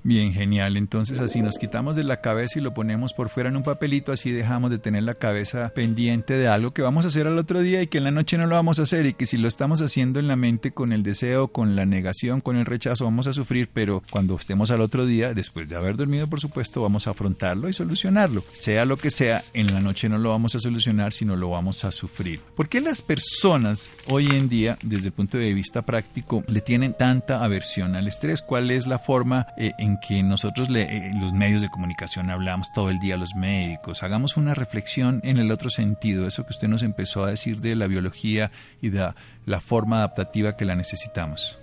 Bien, 0.06 0.34
genial. 0.34 0.78
Entonces 0.78 1.20
así 1.20 1.42
nos 1.42 1.58
quitamos 1.58 1.96
de 1.96 2.04
la 2.04 2.22
cabeza 2.22 2.60
y 2.60 2.62
lo 2.62 2.76
ponemos 2.76 3.14
por 3.14 3.30
fuera 3.30 3.50
en 3.50 3.58
un 3.58 3.64
papelito, 3.64 4.12
así 4.12 4.30
dejamos 4.30 4.70
de 4.70 4.78
tener 4.78 5.02
la 5.02 5.16
cabeza 5.16 5.72
pendiente 5.74 6.36
de 6.36 6.48
algo 6.48 6.76
que 6.76 6.84
vamos 6.84 7.06
a 7.06 7.08
hacer 7.08 7.26
al 7.26 7.40
otro 7.40 7.62
día 7.62 7.82
y 7.82 7.88
que 7.88 7.98
en 7.98 8.04
la 8.04 8.12
noche 8.12 8.38
no 8.38 8.46
lo 8.46 8.54
vamos 8.54 8.78
a 8.78 8.84
hacer 8.84 9.08
y 9.08 9.16
que 9.16 9.26
si 9.26 9.38
lo 9.38 9.48
estamos 9.48 9.82
haciendo 9.82 10.20
en 10.20 10.28
la 10.28 10.36
mente 10.36 10.70
con 10.70 10.94
el 10.94 11.02
deseo, 11.02 11.48
con 11.48 11.76
la 11.76 11.88
negación, 11.88 12.40
con 12.40 12.56
el 12.56 12.68
rechazo, 12.68 13.06
vamos 13.06 13.26
a 13.26 13.34
sufrir, 13.34 13.68
pero 13.74 14.04
cuando 14.12 14.36
estemos 14.36 14.70
al 14.70 14.82
otro 14.82 15.08
día, 15.08 15.34
después 15.34 15.68
de 15.68 15.76
haber 15.76 15.98
dormido, 15.98 16.28
por 16.28 16.40
supuesto, 16.40 16.84
vamos 16.84 17.08
a 17.08 17.10
afrontarlo 17.10 17.68
y 17.68 17.74
solucionarlo. 17.74 18.44
Sea 18.54 18.86
lo 18.86 18.98
que 18.98 19.10
sea, 19.10 19.44
en 19.54 19.74
la 19.74 19.82
noche 19.82 20.08
no 20.08 20.20
lo 20.20 20.30
vamos 20.30 20.54
a 20.54 20.60
solucionar, 20.60 21.14
sino 21.14 21.36
lo 21.36 21.50
vamos 21.50 21.84
a 21.84 21.92
sufrir. 21.92 22.42
¿Por 22.56 22.70
qué 22.70 22.80
las 22.80 23.02
personas 23.02 23.90
hoy 24.06 24.28
en 24.28 24.50
día, 24.50 24.78
desde 24.84 25.08
el 25.08 25.14
punto 25.14 25.40
de 25.40 25.52
vista 25.56 25.82
práctico, 25.82 26.44
le 26.48 26.62
tienen 26.62 26.94
tanta 26.94 27.44
aversión 27.44 27.96
al 27.96 28.08
estrés? 28.08 28.44
¿Cuál 28.44 28.70
es 28.70 28.86
la 28.86 29.00
forma 29.00 29.48
eh, 29.58 29.72
en 29.80 29.95
que 30.00 30.24
nosotros 30.24 30.70
le, 30.70 30.84
eh, 30.84 31.12
los 31.20 31.34
medios 31.34 31.62
de 31.62 31.70
comunicación 31.70 32.30
hablamos 32.30 32.72
todo 32.74 32.90
el 32.90 33.00
día 33.00 33.18
los 33.18 33.36
médicos, 33.36 34.04
hagamos 34.04 34.38
una 34.38 34.54
reflexión 34.54 35.22
en 35.24 35.38
el 35.38 35.52
otro 35.52 35.70
sentido, 35.70 36.28
eso 36.28 36.44
que 36.44 36.52
usted 36.52 36.68
nos 36.68 36.84
empezó 36.84 37.24
a 37.24 37.30
decir 37.30 37.58
de 37.58 37.76
la 37.76 37.88
biología 37.88 38.52
y 38.82 38.90
de 38.90 39.14
la 39.46 39.62
forma 39.62 39.98
adaptativa 39.98 40.56
que 40.56 40.66
la 40.66 40.76
necesitamos. 40.76 41.60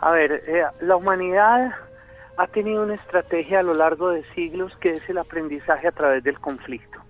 A 0.00 0.10
ver, 0.10 0.32
eh, 0.46 0.62
la 0.80 0.96
humanidad 0.96 1.72
ha 2.36 2.46
tenido 2.46 2.84
una 2.84 2.94
estrategia 2.94 3.60
a 3.60 3.62
lo 3.64 3.74
largo 3.74 4.10
de 4.10 4.22
siglos 4.34 4.72
que 4.80 4.94
es 4.94 5.08
el 5.08 5.18
aprendizaje 5.18 5.88
a 5.88 5.92
través 5.92 6.22
del 6.22 6.38
conflicto. 6.38 7.00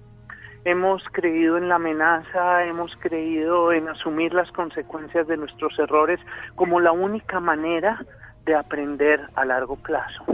Hemos 0.64 1.02
creído 1.12 1.57
en 1.59 1.68
la 1.68 1.76
amenaza, 1.76 2.64
hemos 2.64 2.94
creído 2.96 3.72
en 3.72 3.88
asumir 3.88 4.33
las 4.33 4.50
consecuencias 4.52 5.26
de 5.26 5.37
nuestros 5.37 5.78
errores 5.78 6.18
como 6.57 6.81
la 6.81 6.92
única 6.92 7.40
manera 7.40 8.04
de 8.48 8.54
aprender 8.54 9.20
a 9.34 9.44
largo 9.44 9.76
plazo. 9.76 10.24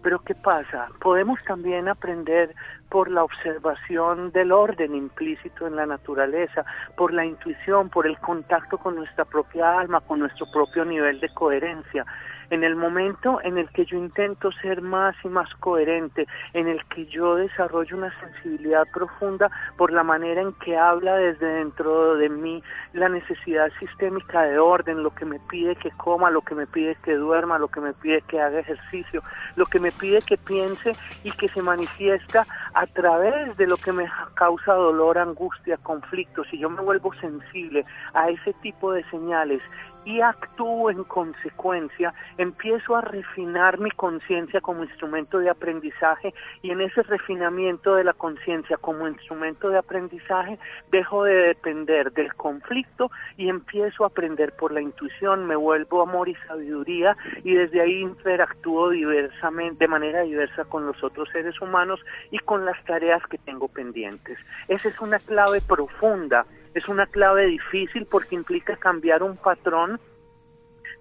Pero 0.00 0.20
¿qué 0.20 0.36
pasa? 0.36 0.86
Podemos 1.00 1.40
también 1.44 1.88
aprender 1.88 2.54
por 2.88 3.10
la 3.10 3.24
observación 3.24 4.30
del 4.30 4.52
orden 4.52 4.94
implícito 4.94 5.66
en 5.66 5.74
la 5.74 5.84
naturaleza, 5.84 6.64
por 6.96 7.12
la 7.12 7.26
intuición, 7.26 7.90
por 7.90 8.06
el 8.06 8.16
contacto 8.20 8.78
con 8.78 8.94
nuestra 8.94 9.24
propia 9.24 9.80
alma, 9.80 10.00
con 10.00 10.20
nuestro 10.20 10.46
propio 10.52 10.84
nivel 10.84 11.18
de 11.18 11.28
coherencia 11.34 12.06
en 12.50 12.64
el 12.64 12.76
momento 12.76 13.40
en 13.42 13.58
el 13.58 13.68
que 13.70 13.84
yo 13.84 13.96
intento 13.96 14.50
ser 14.52 14.82
más 14.82 15.14
y 15.24 15.28
más 15.28 15.52
coherente, 15.56 16.26
en 16.52 16.68
el 16.68 16.84
que 16.86 17.06
yo 17.06 17.36
desarrollo 17.36 17.96
una 17.96 18.12
sensibilidad 18.20 18.86
profunda 18.92 19.50
por 19.76 19.92
la 19.92 20.02
manera 20.02 20.40
en 20.40 20.52
que 20.54 20.76
habla 20.76 21.16
desde 21.16 21.46
dentro 21.46 22.16
de 22.16 22.28
mí 22.28 22.62
la 22.92 23.08
necesidad 23.08 23.70
sistémica 23.78 24.42
de 24.42 24.58
orden, 24.58 25.02
lo 25.02 25.10
que 25.10 25.24
me 25.24 25.38
pide 25.50 25.76
que 25.76 25.90
coma, 25.90 26.30
lo 26.30 26.42
que 26.42 26.54
me 26.54 26.66
pide 26.66 26.96
que 27.02 27.14
duerma, 27.14 27.58
lo 27.58 27.68
que 27.68 27.80
me 27.80 27.92
pide 27.92 28.22
que 28.22 28.40
haga 28.40 28.60
ejercicio, 28.60 29.22
lo 29.56 29.66
que 29.66 29.78
me 29.78 29.92
pide 29.92 30.22
que 30.22 30.36
piense 30.36 30.92
y 31.24 31.30
que 31.32 31.48
se 31.48 31.62
manifiesta 31.62 32.46
a 32.74 32.86
través 32.86 33.56
de 33.56 33.66
lo 33.66 33.76
que 33.76 33.92
me 33.92 34.10
causa 34.34 34.74
dolor, 34.74 35.18
angustia, 35.18 35.76
conflicto. 35.78 36.44
Si 36.44 36.58
yo 36.58 36.70
me 36.70 36.82
vuelvo 36.82 37.12
sensible 37.14 37.84
a 38.14 38.30
ese 38.30 38.52
tipo 38.54 38.92
de 38.92 39.04
señales 39.10 39.62
y 40.08 40.22
actúo 40.22 40.90
en 40.90 41.04
consecuencia, 41.04 42.14
empiezo 42.38 42.96
a 42.96 43.02
refinar 43.02 43.78
mi 43.78 43.90
conciencia 43.90 44.62
como 44.62 44.82
instrumento 44.82 45.38
de 45.38 45.50
aprendizaje 45.50 46.32
y 46.62 46.70
en 46.70 46.80
ese 46.80 47.02
refinamiento 47.02 47.94
de 47.94 48.04
la 48.04 48.14
conciencia 48.14 48.78
como 48.78 49.06
instrumento 49.06 49.68
de 49.68 49.76
aprendizaje 49.76 50.58
dejo 50.90 51.24
de 51.24 51.34
depender 51.34 52.10
del 52.12 52.32
conflicto 52.32 53.10
y 53.36 53.50
empiezo 53.50 54.04
a 54.04 54.06
aprender 54.06 54.56
por 54.56 54.72
la 54.72 54.80
intuición, 54.80 55.46
me 55.46 55.56
vuelvo 55.56 56.00
amor 56.00 56.30
y 56.30 56.34
sabiduría 56.46 57.14
y 57.44 57.52
desde 57.52 57.82
ahí 57.82 58.00
interactúo 58.00 58.88
diversamente, 58.88 59.84
de 59.84 59.88
manera 59.88 60.22
diversa 60.22 60.64
con 60.64 60.86
los 60.86 61.04
otros 61.04 61.28
seres 61.32 61.60
humanos 61.60 62.00
y 62.30 62.38
con 62.38 62.64
las 62.64 62.82
tareas 62.84 63.22
que 63.26 63.36
tengo 63.36 63.68
pendientes. 63.68 64.38
Esa 64.68 64.88
es 64.88 64.98
una 65.00 65.18
clave 65.18 65.60
profunda 65.60 66.46
es 66.78 66.88
una 66.88 67.06
clave 67.06 67.46
difícil 67.46 68.06
porque 68.06 68.34
implica 68.34 68.76
cambiar 68.76 69.22
un 69.22 69.36
patrón 69.36 70.00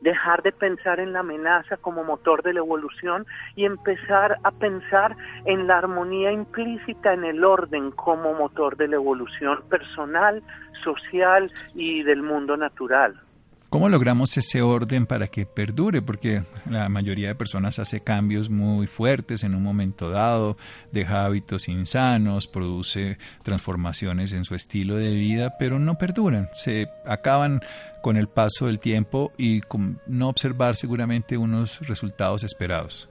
dejar 0.02 0.44
de 0.44 0.52
pensar 0.52 1.00
en 1.00 1.14
la 1.14 1.20
amenaza 1.20 1.78
como 1.78 2.04
motor 2.04 2.44
de 2.44 2.54
la 2.54 2.60
evolución 2.60 3.26
y 3.56 3.66
empezar 3.66 4.38
a 4.44 4.52
pensar 4.52 5.16
en 5.46 5.68
la 5.68 5.78
armonía 5.78 6.32
implícita 6.32 7.14
en 7.14 7.24
el 7.24 7.44
orden 7.44 7.92
como 7.92 8.34
motor 8.34 8.78
de 8.78 8.88
la 8.88 8.96
evolución 8.96 9.64
personal, 9.70 10.44
social 10.84 11.52
y 11.74 12.04
del 12.04 12.22
mundo 12.22 12.58
natural. 12.58 13.20
¿Cómo 13.70 13.90
logramos 13.90 14.38
ese 14.38 14.62
orden 14.62 15.06
para 15.06 15.28
que 15.28 15.46
perdure? 15.46 16.02
Porque 16.02 16.44
la 16.70 16.88
mayoría 16.88 17.28
de 17.28 17.36
personas 17.36 17.80
hace 17.80 18.00
cambios 18.00 18.50
muy 18.50 18.88
fuertes 18.88 19.44
en 19.44 19.56
un 19.56 19.62
momento 19.62 20.10
dado, 20.10 20.56
deja 20.94 21.26
hábitos 21.26 21.68
insanos, 21.68 22.48
produce 22.48 23.18
transformaciones 23.44 24.32
en 24.32 24.46
su 24.46 24.56
estilo 24.56 24.96
de 24.96 25.14
vida, 25.14 25.58
pero 25.60 25.80
no 25.80 25.98
perduran, 25.98 26.50
se 26.54 26.88
acaban 27.06 27.62
con 28.02 28.16
el 28.16 28.30
paso 28.30 28.68
del 28.68 28.80
tiempo 28.80 29.34
y 29.38 29.60
con 29.60 30.00
no 30.08 30.30
observar 30.30 30.78
seguramente 30.78 31.36
unos 31.36 31.86
resultados 31.88 32.46
esperados 32.46 33.10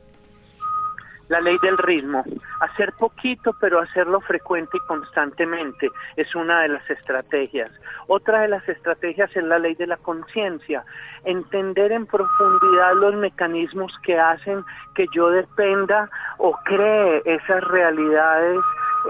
la 1.29 1.41
ley 1.41 1.59
del 1.63 1.79
ritmo. 1.79 2.25
Hacer 2.61 2.93
poquito, 2.99 3.55
pero 3.61 3.81
hacerlo 3.81 4.21
frecuente 4.21 4.77
y 4.77 4.87
constantemente 4.87 5.91
es 6.17 6.35
una 6.35 6.63
de 6.63 6.69
las 6.69 6.91
estrategias. 6.91 7.71
Otra 8.07 8.43
de 8.43 8.49
las 8.49 8.69
estrategias 8.69 9.35
es 9.35 9.45
la 9.45 9.59
ley 9.59 9.75
de 9.75 9.87
la 9.87 9.97
conciencia. 9.97 10.85
Entender 11.25 11.93
en 11.93 12.07
profundidad 12.07 12.95
los 12.95 13.15
mecanismos 13.15 13.93
que 14.03 14.19
hacen 14.19 14.65
que 14.95 15.07
yo 15.15 15.31
dependa 15.31 16.09
o 16.39 16.53
cree 16.65 17.23
esas 17.25 17.63
realidades 17.65 18.61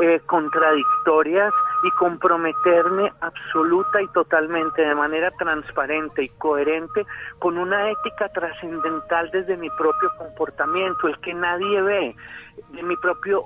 eh, 0.03 0.21
contradictorias 0.27 1.53
y 1.87 1.91
comprometerme 1.93 3.13
absoluta 3.21 4.03
y 4.03 4.09
totalmente 4.09 4.83
de 4.83 4.95
manera 4.95 5.31
transparente 5.33 6.25
y 6.25 6.29
coherente 6.31 7.07
con 7.39 7.59
una 7.59 7.91
ética 7.91 8.29
trascendental 8.31 9.31
desde 9.31 9.57
mi 9.57 9.71
propio 9.71 10.11
comportamiento, 10.19 11.07
el 11.07 11.19
que 11.21 11.33
nadie 11.33 11.81
ve, 11.83 12.17
de 12.71 12.83
mi 12.83 12.97
propio 12.97 13.45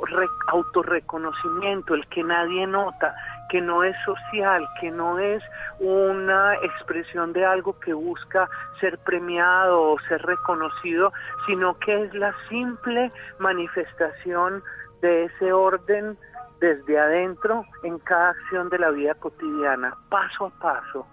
autorreconocimiento, 0.48 1.94
el 1.94 2.06
que 2.08 2.22
nadie 2.22 2.66
nota, 2.66 3.14
que 3.50 3.60
no 3.60 3.84
es 3.84 3.94
social, 4.04 4.66
que 4.80 4.90
no 4.90 5.18
es 5.18 5.42
una 5.80 6.54
expresión 6.54 7.34
de 7.34 7.44
algo 7.44 7.78
que 7.80 7.92
busca 7.92 8.48
ser 8.80 8.96
premiado 8.98 9.82
o 9.82 10.00
ser 10.08 10.22
reconocido, 10.22 11.12
sino 11.46 11.78
que 11.78 12.04
es 12.04 12.14
la 12.14 12.34
simple 12.48 13.12
manifestación 13.38 14.62
de 15.02 15.24
ese 15.24 15.52
orden 15.52 16.16
desde 16.60 16.98
adentro 16.98 17.64
en 17.82 17.98
cada 17.98 18.30
acción 18.30 18.68
de 18.68 18.78
la 18.78 18.90
vida 18.90 19.14
cotidiana, 19.14 19.96
paso 20.08 20.46
a 20.46 20.50
paso. 20.50 21.06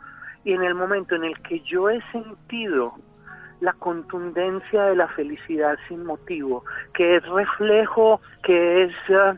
Y 0.44 0.54
en 0.54 0.64
el 0.64 0.76
momento 0.76 1.16
en 1.16 1.24
el 1.24 1.40
que 1.42 1.60
yo 1.62 1.90
he 1.90 2.02
sentido 2.12 2.94
la 3.60 3.74
contundencia 3.74 4.84
de 4.84 4.96
la 4.96 5.08
felicidad 5.08 5.78
sin 5.88 6.06
motivo, 6.06 6.64
que 6.94 7.16
es 7.16 7.28
reflejo, 7.28 8.22
que 8.44 8.84
es... 8.84 8.94
Ah, 9.10 9.36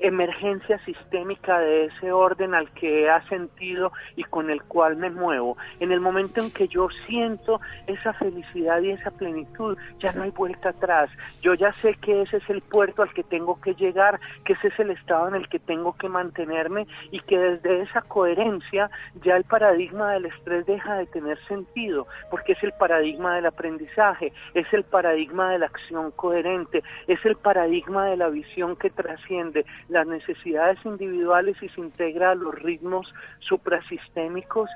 emergencia 0.00 0.78
sistémica 0.84 1.58
de 1.58 1.86
ese 1.86 2.12
orden 2.12 2.54
al 2.54 2.70
que 2.72 3.06
he 3.06 3.28
sentido 3.28 3.92
y 4.16 4.24
con 4.24 4.50
el 4.50 4.62
cual 4.62 4.96
me 4.96 5.10
muevo. 5.10 5.56
En 5.80 5.92
el 5.92 6.00
momento 6.00 6.40
en 6.40 6.50
que 6.50 6.68
yo 6.68 6.88
siento 7.06 7.60
esa 7.86 8.12
felicidad 8.14 8.80
y 8.80 8.90
esa 8.90 9.10
plenitud, 9.10 9.76
ya 9.98 10.12
no 10.12 10.22
hay 10.22 10.30
vuelta 10.30 10.70
atrás. 10.70 11.10
Yo 11.40 11.54
ya 11.54 11.72
sé 11.74 11.94
que 11.94 12.22
ese 12.22 12.38
es 12.38 12.50
el 12.50 12.60
puerto 12.60 13.02
al 13.02 13.12
que 13.12 13.22
tengo 13.22 13.60
que 13.60 13.74
llegar, 13.74 14.20
que 14.44 14.52
ese 14.54 14.68
es 14.68 14.78
el 14.78 14.90
estado 14.90 15.28
en 15.28 15.34
el 15.34 15.48
que 15.48 15.58
tengo 15.58 15.96
que 15.96 16.08
mantenerme 16.08 16.86
y 17.10 17.20
que 17.20 17.38
desde 17.38 17.82
esa 17.82 18.02
coherencia 18.02 18.90
ya 19.22 19.36
el 19.36 19.44
paradigma 19.44 20.12
del 20.12 20.26
estrés 20.26 20.66
deja 20.66 20.96
de 20.96 21.06
tener 21.06 21.38
sentido, 21.46 22.06
porque 22.30 22.52
es 22.52 22.62
el 22.62 22.72
paradigma 22.72 23.34
del 23.36 23.46
aprendizaje, 23.46 24.32
es 24.54 24.66
el 24.72 24.84
paradigma 24.84 25.52
de 25.52 25.58
la 25.58 25.66
acción 25.66 26.10
coherente, 26.12 26.82
es 27.06 27.24
el 27.24 27.36
paradigma 27.36 28.06
de 28.06 28.16
la 28.16 28.28
visión 28.28 28.76
que 28.76 28.90
trasciende, 28.90 29.64
las 29.88 30.06
necesidades 30.06 30.78
individuales 30.84 31.56
y 31.62 31.68
se 31.68 31.80
integra 31.80 32.30
a 32.30 32.34
los 32.34 32.54
ritmos 32.54 33.12
suprasistémicos 33.40 34.68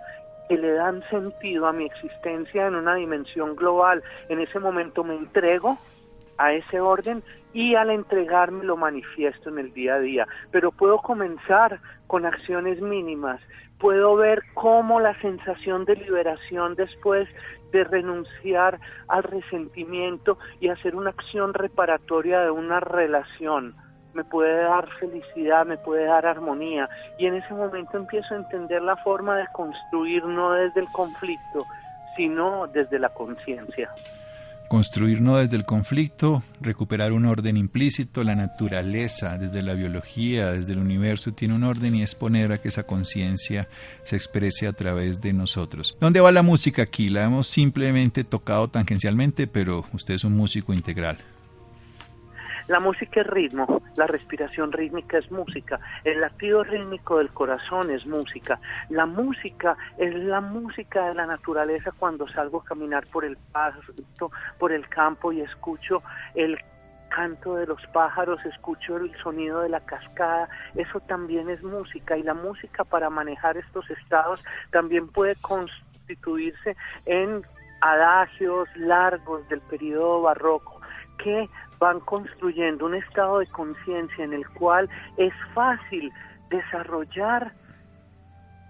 que 0.48 0.56
le 0.56 0.72
dan 0.72 1.02
sentido 1.08 1.66
a 1.66 1.72
mi 1.72 1.86
existencia 1.86 2.66
en 2.66 2.74
una 2.74 2.94
dimensión 2.94 3.56
global. 3.56 4.02
En 4.28 4.40
ese 4.40 4.58
momento 4.58 5.04
me 5.04 5.14
entrego 5.14 5.78
a 6.38 6.52
ese 6.52 6.80
orden 6.80 7.22
y 7.52 7.74
al 7.74 7.90
entregarme 7.90 8.64
lo 8.64 8.76
manifiesto 8.76 9.50
en 9.50 9.58
el 9.58 9.72
día 9.72 9.94
a 9.94 10.00
día. 10.00 10.26
Pero 10.50 10.72
puedo 10.72 10.98
comenzar 10.98 11.80
con 12.06 12.26
acciones 12.26 12.80
mínimas, 12.80 13.40
puedo 13.78 14.16
ver 14.16 14.42
cómo 14.54 15.00
la 15.00 15.18
sensación 15.20 15.84
de 15.84 15.96
liberación 15.96 16.74
después 16.74 17.28
de 17.72 17.84
renunciar 17.84 18.78
al 19.08 19.22
resentimiento 19.22 20.38
y 20.60 20.68
hacer 20.68 20.94
una 20.94 21.10
acción 21.10 21.54
reparatoria 21.54 22.40
de 22.40 22.50
una 22.50 22.80
relación 22.80 23.74
me 24.14 24.24
puede 24.24 24.62
dar 24.62 24.88
felicidad, 24.98 25.64
me 25.66 25.76
puede 25.76 26.04
dar 26.04 26.26
armonía. 26.26 26.88
Y 27.18 27.26
en 27.26 27.34
ese 27.34 27.54
momento 27.54 27.96
empiezo 27.96 28.34
a 28.34 28.38
entender 28.38 28.82
la 28.82 28.96
forma 28.96 29.36
de 29.36 29.46
construir 29.52 30.24
no 30.24 30.52
desde 30.52 30.80
el 30.80 30.88
conflicto, 30.92 31.66
sino 32.16 32.66
desde 32.68 32.98
la 32.98 33.08
conciencia. 33.10 33.90
Construir 34.68 35.20
no 35.20 35.36
desde 35.36 35.58
el 35.58 35.66
conflicto, 35.66 36.42
recuperar 36.62 37.12
un 37.12 37.26
orden 37.26 37.58
implícito, 37.58 38.24
la 38.24 38.34
naturaleza, 38.34 39.36
desde 39.36 39.62
la 39.62 39.74
biología, 39.74 40.50
desde 40.52 40.72
el 40.72 40.78
universo, 40.78 41.32
tiene 41.32 41.54
un 41.54 41.64
orden 41.64 41.94
y 41.94 42.02
es 42.02 42.14
poner 42.14 42.52
a 42.52 42.58
que 42.58 42.68
esa 42.68 42.84
conciencia 42.84 43.68
se 44.02 44.16
exprese 44.16 44.66
a 44.66 44.72
través 44.72 45.20
de 45.20 45.34
nosotros. 45.34 45.94
¿Dónde 46.00 46.20
va 46.20 46.32
la 46.32 46.40
música 46.40 46.80
aquí? 46.80 47.10
La 47.10 47.24
hemos 47.24 47.48
simplemente 47.48 48.24
tocado 48.24 48.68
tangencialmente, 48.68 49.46
pero 49.46 49.84
usted 49.92 50.14
es 50.14 50.24
un 50.24 50.34
músico 50.34 50.72
integral. 50.72 51.18
La 52.68 52.78
música 52.78 53.22
es 53.22 53.26
ritmo, 53.26 53.82
la 53.96 54.06
respiración 54.06 54.70
rítmica 54.72 55.18
es 55.18 55.30
música, 55.32 55.80
el 56.04 56.20
latido 56.20 56.62
rítmico 56.62 57.18
del 57.18 57.30
corazón 57.30 57.90
es 57.90 58.06
música. 58.06 58.60
La 58.88 59.04
música 59.04 59.76
es 59.98 60.14
la 60.14 60.40
música 60.40 61.08
de 61.08 61.14
la 61.14 61.26
naturaleza 61.26 61.90
cuando 61.98 62.28
salgo 62.28 62.60
a 62.60 62.64
caminar 62.64 63.06
por 63.08 63.24
el 63.24 63.36
pasto, 63.50 64.30
por 64.58 64.72
el 64.72 64.88
campo 64.88 65.32
y 65.32 65.40
escucho 65.40 66.02
el 66.34 66.56
canto 67.08 67.56
de 67.56 67.66
los 67.66 67.84
pájaros, 67.88 68.44
escucho 68.46 68.96
el 68.96 69.14
sonido 69.22 69.60
de 69.60 69.68
la 69.68 69.80
cascada, 69.80 70.48
eso 70.74 71.00
también 71.00 71.50
es 71.50 71.62
música 71.62 72.16
y 72.16 72.22
la 72.22 72.32
música 72.32 72.84
para 72.84 73.10
manejar 73.10 73.56
estos 73.56 73.90
estados 73.90 74.40
también 74.70 75.08
puede 75.08 75.34
constituirse 75.36 76.76
en 77.04 77.42
adagios 77.80 78.68
largos 78.76 79.46
del 79.48 79.60
periodo 79.62 80.22
barroco 80.22 80.81
que 81.18 81.48
van 81.78 82.00
construyendo 82.00 82.86
un 82.86 82.94
estado 82.94 83.38
de 83.38 83.46
conciencia 83.48 84.24
en 84.24 84.32
el 84.32 84.48
cual 84.50 84.88
es 85.16 85.32
fácil 85.54 86.12
desarrollar 86.50 87.52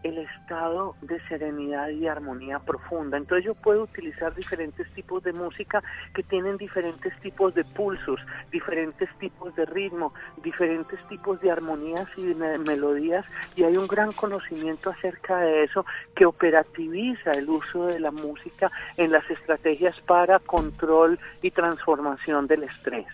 el 0.03 0.19
estado 0.19 0.97
de 1.03 1.21
serenidad 1.29 1.89
y 1.91 2.07
armonía 2.07 2.59
profunda. 2.59 3.17
Entonces 3.17 3.45
yo 3.47 3.55
puedo 3.55 3.83
utilizar 3.83 4.35
diferentes 4.35 4.91
tipos 4.95 5.23
de 5.23 5.33
música 5.33 5.83
que 6.15 6.23
tienen 6.23 6.57
diferentes 6.57 7.19
tipos 7.21 7.55
de 7.55 7.65
pulsos, 7.65 8.21
diferentes 8.51 9.09
tipos 9.19 9.55
de 9.55 9.65
ritmo, 9.67 10.13
diferentes 10.43 10.99
tipos 11.09 11.41
de 11.41 11.51
armonías 11.51 12.09
y 12.17 12.35
melodías 12.35 13.25
y 13.57 13.65
hay 13.65 13.77
un 13.77 13.87
gran 13.87 14.13
conocimiento 14.13 14.91
acerca 14.91 15.39
de 15.39 15.65
eso 15.65 15.85
que 16.15 16.27
operativiza 16.27 17.33
el 17.33 17.49
uso 17.49 17.87
de 17.87 18.01
la 18.01 18.11
música 18.11 18.71
en 18.97 19.13
las 19.13 19.29
estrategias 19.31 19.99
para 20.03 20.39
control 20.39 21.19
y 21.43 21.51
transformación 21.51 22.47
del 22.47 22.65
estrés 22.65 23.07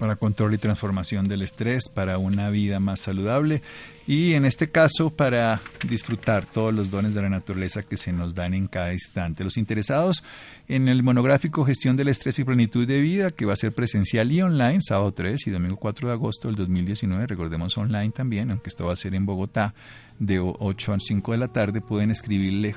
para 0.00 0.16
control 0.16 0.54
y 0.54 0.58
transformación 0.58 1.28
del 1.28 1.42
estrés, 1.42 1.90
para 1.90 2.16
una 2.16 2.48
vida 2.48 2.80
más 2.80 3.00
saludable 3.00 3.60
y 4.06 4.32
en 4.32 4.46
este 4.46 4.70
caso 4.70 5.10
para 5.10 5.60
disfrutar 5.86 6.46
todos 6.46 6.72
los 6.72 6.90
dones 6.90 7.14
de 7.14 7.20
la 7.20 7.28
naturaleza 7.28 7.82
que 7.82 7.98
se 7.98 8.10
nos 8.10 8.34
dan 8.34 8.54
en 8.54 8.66
cada 8.66 8.94
instante. 8.94 9.44
Los 9.44 9.58
interesados 9.58 10.24
en 10.68 10.88
el 10.88 11.02
monográfico 11.02 11.66
Gestión 11.66 11.96
del 11.96 12.08
Estrés 12.08 12.38
y 12.38 12.44
Plenitud 12.44 12.88
de 12.88 13.00
Vida, 13.02 13.30
que 13.30 13.44
va 13.44 13.52
a 13.52 13.56
ser 13.56 13.72
presencial 13.72 14.32
y 14.32 14.40
online, 14.40 14.78
sábado 14.80 15.12
3 15.12 15.46
y 15.46 15.50
domingo 15.50 15.76
4 15.76 16.08
de 16.08 16.14
agosto 16.14 16.48
del 16.48 16.56
2019, 16.56 17.26
recordemos 17.26 17.76
online 17.76 18.10
también, 18.10 18.50
aunque 18.50 18.70
esto 18.70 18.86
va 18.86 18.94
a 18.94 18.96
ser 18.96 19.14
en 19.14 19.26
Bogotá 19.26 19.74
de 20.18 20.40
8 20.40 20.94
a 20.94 20.98
5 20.98 21.32
de 21.32 21.38
la 21.38 21.48
tarde, 21.48 21.82
pueden 21.82 22.10
escribirle 22.10 22.74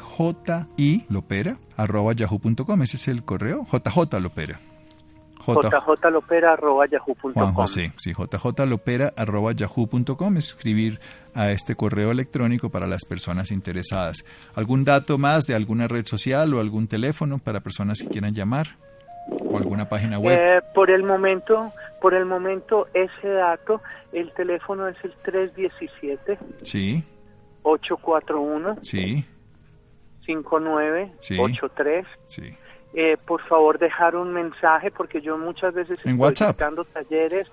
jilopera 0.78 1.58
arroba 1.78 2.14
yahoo.com, 2.14 2.82
ese 2.82 2.98
es 2.98 3.08
el 3.08 3.24
correo, 3.24 3.66
jjlopera 3.66 4.73
jjlopera.yahoo.com. 5.45 7.34
Juan 7.34 7.53
José, 7.53 7.91
sí, 7.97 8.13
jjlopera.yahoo.com, 8.13 10.38
escribir 10.38 11.01
a 11.34 11.51
este 11.51 11.75
correo 11.75 12.12
electrónico 12.12 12.69
para 12.69 12.88
las 12.88 13.03
personas 13.06 13.51
interesadas. 13.51 14.25
¿Algún 14.56 14.86
dato 14.86 15.17
más 15.17 15.47
de 15.47 15.56
alguna 15.56 15.88
red 15.88 16.06
social 16.06 16.53
o 16.53 16.60
algún 16.60 16.88
teléfono 16.88 17.39
para 17.39 17.60
personas 17.60 18.01
que 18.01 18.08
quieran 18.08 18.34
llamar? 18.34 18.77
¿O 19.29 19.58
alguna 19.58 19.89
página 19.89 20.19
web? 20.19 20.38
Eh, 20.38 20.62
por 20.73 20.91
el 20.91 21.03
momento, 21.03 21.71
por 22.01 22.13
el 22.13 22.25
momento 22.25 22.88
ese 22.93 23.29
dato, 23.29 23.82
el 24.12 24.34
teléfono 24.34 24.88
es 24.88 24.97
el 25.03 25.13
317. 25.23 26.38
Sí. 26.63 27.03
841. 27.63 28.77
Sí. 28.82 29.25
5983. 30.25 32.06
Sí 32.25 32.56
eh, 32.93 33.17
por 33.25 33.41
favor 33.41 33.79
dejar 33.79 34.15
un 34.15 34.34
mensaje 34.34 34.91
porque 34.91 35.21
yo 35.21 35.38
muchas 35.38 35.73
veces 35.73 35.99
¿En 36.06 36.21
estoy 36.23 36.53
dando 36.58 36.86
talleres 36.86 37.47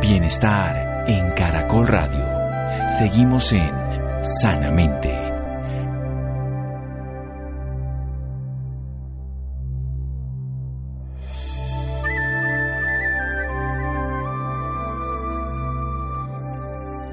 Bienestar 0.00 1.04
en 1.08 1.32
Caracol 1.32 1.88
Radio. 1.88 2.37
Seguimos 2.88 3.52
en 3.52 3.70
Sanamente. 4.22 5.14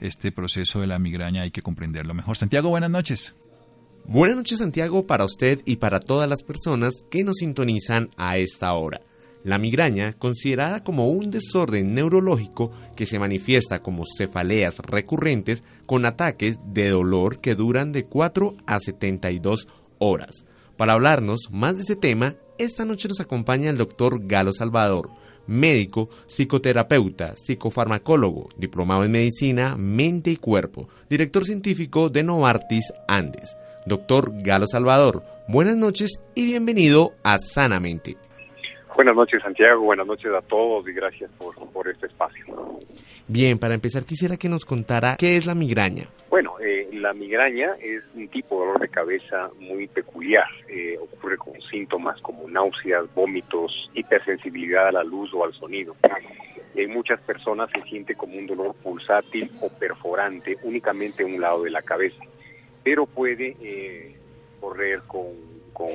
este 0.00 0.32
proceso 0.32 0.80
de 0.80 0.86
la 0.86 0.98
migraña 0.98 1.42
hay 1.42 1.50
que 1.50 1.62
comprenderlo 1.62 2.14
mejor. 2.14 2.36
Santiago, 2.36 2.68
buenas 2.68 2.90
noches. 2.90 3.34
Buenas 4.04 4.36
noches 4.38 4.58
Santiago 4.58 5.06
para 5.06 5.24
usted 5.24 5.60
y 5.66 5.76
para 5.76 6.00
todas 6.00 6.28
las 6.28 6.42
personas 6.42 6.94
que 7.10 7.24
nos 7.24 7.36
sintonizan 7.36 8.08
a 8.16 8.38
esta 8.38 8.72
hora. 8.72 9.02
La 9.44 9.58
migraña, 9.58 10.14
considerada 10.14 10.82
como 10.82 11.08
un 11.08 11.30
desorden 11.30 11.94
neurológico 11.94 12.72
que 12.96 13.06
se 13.06 13.18
manifiesta 13.18 13.82
como 13.82 14.04
cefaleas 14.04 14.78
recurrentes 14.78 15.62
con 15.86 16.06
ataques 16.06 16.58
de 16.64 16.88
dolor 16.88 17.40
que 17.40 17.54
duran 17.54 17.92
de 17.92 18.04
4 18.04 18.56
a 18.66 18.80
72 18.80 19.68
horas. 19.98 20.44
Para 20.76 20.94
hablarnos 20.94 21.50
más 21.50 21.76
de 21.76 21.82
ese 21.82 21.96
tema, 21.96 22.36
esta 22.58 22.84
noche 22.84 23.08
nos 23.08 23.20
acompaña 23.20 23.70
el 23.70 23.76
doctor 23.76 24.26
Galo 24.26 24.52
Salvador, 24.52 25.10
médico, 25.48 26.08
psicoterapeuta, 26.26 27.34
psicofarmacólogo, 27.36 28.50
diplomado 28.56 29.02
en 29.04 29.10
medicina, 29.10 29.76
mente 29.76 30.30
y 30.30 30.36
cuerpo, 30.36 30.88
director 31.10 31.44
científico 31.44 32.10
de 32.10 32.22
Novartis 32.22 32.92
Andes. 33.08 33.56
Doctor 33.86 34.32
Galo 34.42 34.66
Salvador, 34.66 35.22
buenas 35.48 35.76
noches 35.76 36.20
y 36.34 36.44
bienvenido 36.44 37.14
a 37.24 37.38
Sanamente. 37.38 38.27
Buenas 38.98 39.14
noches 39.14 39.40
Santiago, 39.40 39.82
buenas 39.82 40.08
noches 40.08 40.32
a 40.34 40.42
todos 40.42 40.88
y 40.88 40.92
gracias 40.92 41.30
por, 41.38 41.88
este 41.88 42.08
espacio. 42.08 42.80
Bien, 43.28 43.56
para 43.56 43.74
empezar 43.74 44.02
quisiera 44.04 44.36
que 44.36 44.48
nos 44.48 44.64
contara 44.64 45.14
qué 45.16 45.36
es 45.36 45.46
la 45.46 45.54
migraña. 45.54 46.08
Bueno, 46.28 46.58
eh, 46.58 46.88
la 46.94 47.12
migraña 47.12 47.76
es 47.80 48.02
un 48.16 48.26
tipo 48.26 48.56
de 48.56 48.66
dolor 48.66 48.80
de 48.80 48.88
cabeza 48.88 49.50
muy 49.60 49.86
peculiar. 49.86 50.48
Eh, 50.68 50.98
ocurre 51.00 51.36
con 51.36 51.52
síntomas 51.70 52.20
como 52.22 52.50
náuseas, 52.50 53.04
vómitos, 53.14 53.88
hipersensibilidad 53.94 54.88
a 54.88 54.92
la 54.92 55.04
luz 55.04 55.32
o 55.32 55.44
al 55.44 55.52
sonido. 55.54 55.94
En 56.74 56.90
muchas 56.90 57.20
personas 57.20 57.70
se 57.70 57.80
siente 57.88 58.16
como 58.16 58.36
un 58.36 58.48
dolor 58.48 58.74
pulsátil 58.82 59.48
o 59.60 59.68
perforante 59.68 60.58
únicamente 60.64 61.22
en 61.22 61.34
un 61.34 61.40
lado 61.40 61.62
de 61.62 61.70
la 61.70 61.82
cabeza, 61.82 62.24
pero 62.82 63.06
puede 63.06 63.56
eh, 63.62 64.16
correr 64.60 65.02
con, 65.06 65.26
con 65.72 65.88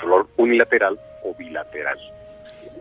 dolor 0.00 0.28
unilateral 0.38 0.98
o 1.24 1.34
bilateral. 1.34 1.98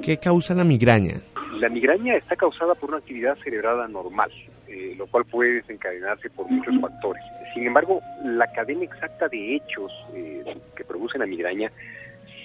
¿Qué 0.01 0.17
causa 0.17 0.53
la 0.53 0.63
migraña? 0.63 1.15
La 1.59 1.69
migraña 1.69 2.15
está 2.15 2.35
causada 2.35 2.75
por 2.75 2.89
una 2.89 2.99
actividad 2.99 3.35
cerebral 3.43 3.81
anormal, 3.81 4.31
eh, 4.67 4.93
lo 4.97 5.07
cual 5.07 5.25
puede 5.25 5.55
desencadenarse 5.55 6.29
por 6.29 6.49
muchos 6.49 6.79
factores. 6.79 7.23
Sin 7.53 7.65
embargo, 7.65 7.99
la 8.23 8.45
cadena 8.53 8.83
exacta 8.83 9.27
de 9.27 9.55
hechos 9.55 9.91
eh, 10.13 10.43
que 10.75 10.83
producen 10.83 11.21
la 11.21 11.27
migraña 11.27 11.71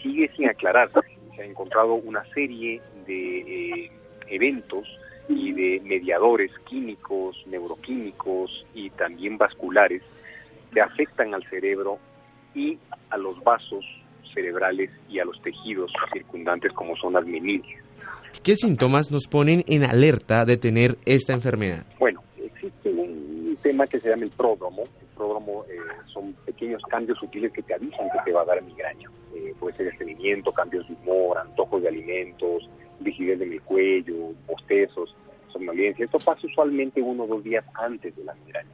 sigue 0.02 0.30
sin 0.36 0.48
aclararse. 0.48 1.00
Se 1.36 1.42
ha 1.42 1.44
encontrado 1.44 1.94
una 1.94 2.24
serie 2.32 2.80
de 3.06 3.38
eh, 3.40 3.90
eventos 4.28 4.88
y 5.28 5.52
de 5.52 5.80
mediadores 5.84 6.50
químicos, 6.68 7.36
neuroquímicos 7.46 8.66
y 8.74 8.90
también 8.90 9.36
vasculares 9.36 10.02
que 10.72 10.80
afectan 10.80 11.34
al 11.34 11.44
cerebro 11.50 11.98
y 12.54 12.78
a 13.10 13.16
los 13.18 13.42
vasos 13.44 13.84
cerebrales 14.32 14.90
y 15.08 15.18
a 15.18 15.24
los 15.24 15.40
tejidos 15.42 15.92
circundantes 16.12 16.72
como 16.72 16.96
son 16.96 17.14
las 17.14 17.26
membrinas. 17.26 17.66
¿Qué 18.42 18.56
síntomas 18.56 19.12
nos 19.12 19.28
ponen 19.28 19.62
en 19.68 19.84
alerta 19.84 20.44
de 20.44 20.56
tener 20.56 20.96
esta 21.04 21.32
enfermedad? 21.32 21.86
Bueno, 21.98 22.22
existe 22.42 22.90
un 22.90 23.56
tema 23.62 23.86
que 23.86 24.00
se 24.00 24.08
llama 24.08 24.24
el 24.24 24.30
pródromo. 24.30 24.82
El 25.00 25.06
pródromo 25.14 25.64
eh, 25.66 25.76
son 26.12 26.32
pequeños 26.44 26.82
cambios 26.88 27.18
sutiles 27.18 27.52
que 27.52 27.62
te 27.62 27.74
avisan 27.74 28.10
que 28.10 28.18
te 28.24 28.32
va 28.32 28.42
a 28.42 28.46
dar 28.46 28.62
migraña. 28.62 29.08
Eh, 29.34 29.54
puede 29.60 29.76
ser 29.76 29.86
estreñimiento, 29.88 30.50
cambios 30.52 30.88
de 30.88 30.94
humor, 30.94 31.38
antojos 31.38 31.82
de 31.82 31.88
alimentos, 31.88 32.68
rigidez 33.00 33.40
en 33.40 33.52
el 33.52 33.62
cuello, 33.62 34.32
bostezos, 34.46 35.14
somnolencia. 35.52 36.04
Esto 36.04 36.18
pasa 36.18 36.46
usualmente 36.46 37.00
uno 37.00 37.24
o 37.24 37.26
dos 37.26 37.44
días 37.44 37.64
antes 37.74 38.16
de 38.16 38.24
la 38.24 38.34
migraña. 38.34 38.70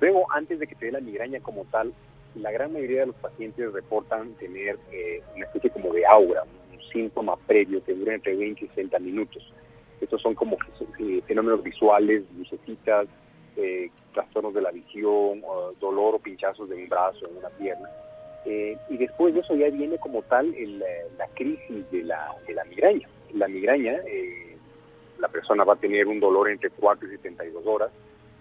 Luego, 0.00 0.26
antes 0.32 0.58
de 0.58 0.66
que 0.66 0.74
te 0.74 0.86
dé 0.86 0.92
la 0.92 1.00
migraña 1.00 1.40
como 1.40 1.64
tal, 1.66 1.92
la 2.36 2.50
gran 2.50 2.72
mayoría 2.72 3.00
de 3.00 3.06
los 3.06 3.16
pacientes 3.16 3.72
reportan 3.72 4.32
tener 4.34 4.78
eh, 4.92 5.22
una 5.34 5.46
especie 5.46 5.70
como 5.70 5.92
de 5.92 6.04
aura, 6.06 6.44
un 6.72 6.80
síntoma 6.92 7.36
previo 7.36 7.82
que 7.84 7.94
dura 7.94 8.14
entre 8.14 8.34
20 8.34 8.64
y 8.64 8.68
60 8.68 8.98
minutos. 8.98 9.52
Estos 10.00 10.20
son 10.20 10.34
como 10.34 10.56
eh, 10.98 11.22
fenómenos 11.26 11.62
visuales, 11.62 12.24
lucecitas, 12.36 13.06
eh, 13.56 13.90
trastornos 14.12 14.52
de 14.54 14.60
la 14.60 14.70
visión, 14.70 15.42
dolor 15.80 16.16
o 16.16 16.18
pinchazos 16.18 16.68
de 16.68 16.74
un 16.74 16.88
brazo, 16.88 17.26
en 17.26 17.36
una 17.38 17.48
pierna. 17.50 17.88
y 18.44 18.96
después 18.98 19.34
de 19.34 19.40
eso 19.40 19.56
ya 19.56 19.70
viene 19.70 19.96
como 19.98 20.22
tal 20.22 20.54
la 21.18 21.26
crisis 21.34 21.90
de 21.90 22.02
la, 22.02 22.34
de 22.46 22.54
la 22.54 22.64
migraña. 22.64 23.08
La 23.32 23.48
migraña, 23.48 23.96
la 25.18 25.28
persona 25.28 25.64
va 25.64 25.72
a 25.72 25.76
tener 25.76 26.06
un 26.06 26.20
dolor 26.20 26.50
entre 26.50 26.70
4 26.70 27.08
y 27.08 27.10
72 27.12 27.66
horas, 27.66 27.90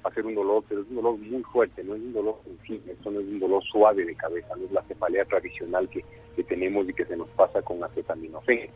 va 0.05 0.09
a 0.09 0.13
ser 0.13 0.25
un 0.25 0.35
dolor, 0.35 0.63
pero 0.69 0.81
es 0.81 0.87
un 0.89 0.95
dolor 0.97 1.17
muy 1.17 1.41
fuerte, 1.43 1.83
no 1.83 1.95
es 1.95 2.01
un 2.01 2.13
dolor 2.13 2.39
esto 2.45 3.11
no 3.11 3.19
es 3.19 3.25
un 3.25 3.39
dolor 3.39 3.63
suave 3.63 4.05
de 4.05 4.15
cabeza, 4.15 4.55
no 4.55 4.65
es 4.65 4.71
la 4.71 4.83
cefalea 4.83 5.25
tradicional 5.25 5.89
que, 5.89 6.05
que 6.35 6.43
tenemos 6.43 6.87
y 6.87 6.93
que 6.93 7.05
se 7.05 7.17
nos 7.17 7.27
pasa 7.29 7.61
con 7.63 7.83
acetaminofén. 7.83 8.69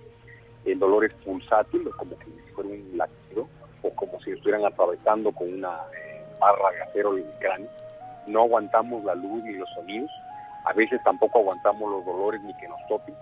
El 0.65 0.79
dolor 0.79 1.05
es 1.05 1.13
pulsátil, 1.25 1.87
como 1.97 2.17
que 2.17 2.25
si 2.25 2.53
fuera 2.53 2.69
un 2.69 2.97
latido, 2.97 3.47
o 3.83 3.89
como 3.95 4.19
si 4.19 4.31
estuvieran 4.31 4.65
atravesando 4.65 5.31
con 5.31 5.53
una 5.53 5.77
eh, 5.95 6.23
barra 6.39 6.71
de 6.71 6.81
acero 6.81 7.15
el 7.15 7.25
cráneo. 7.39 7.69
No 8.27 8.41
aguantamos 8.41 9.03
la 9.03 9.15
luz 9.15 9.43
ni 9.43 9.53
los 9.53 9.69
sonidos, 9.75 10.09
a 10.65 10.73
veces 10.73 10.99
tampoco 11.03 11.39
aguantamos 11.39 11.91
los 11.91 12.05
dolores 12.05 12.41
ni 12.41 12.53
que 12.55 12.67
nos 12.67 12.79
topen. 12.87 13.15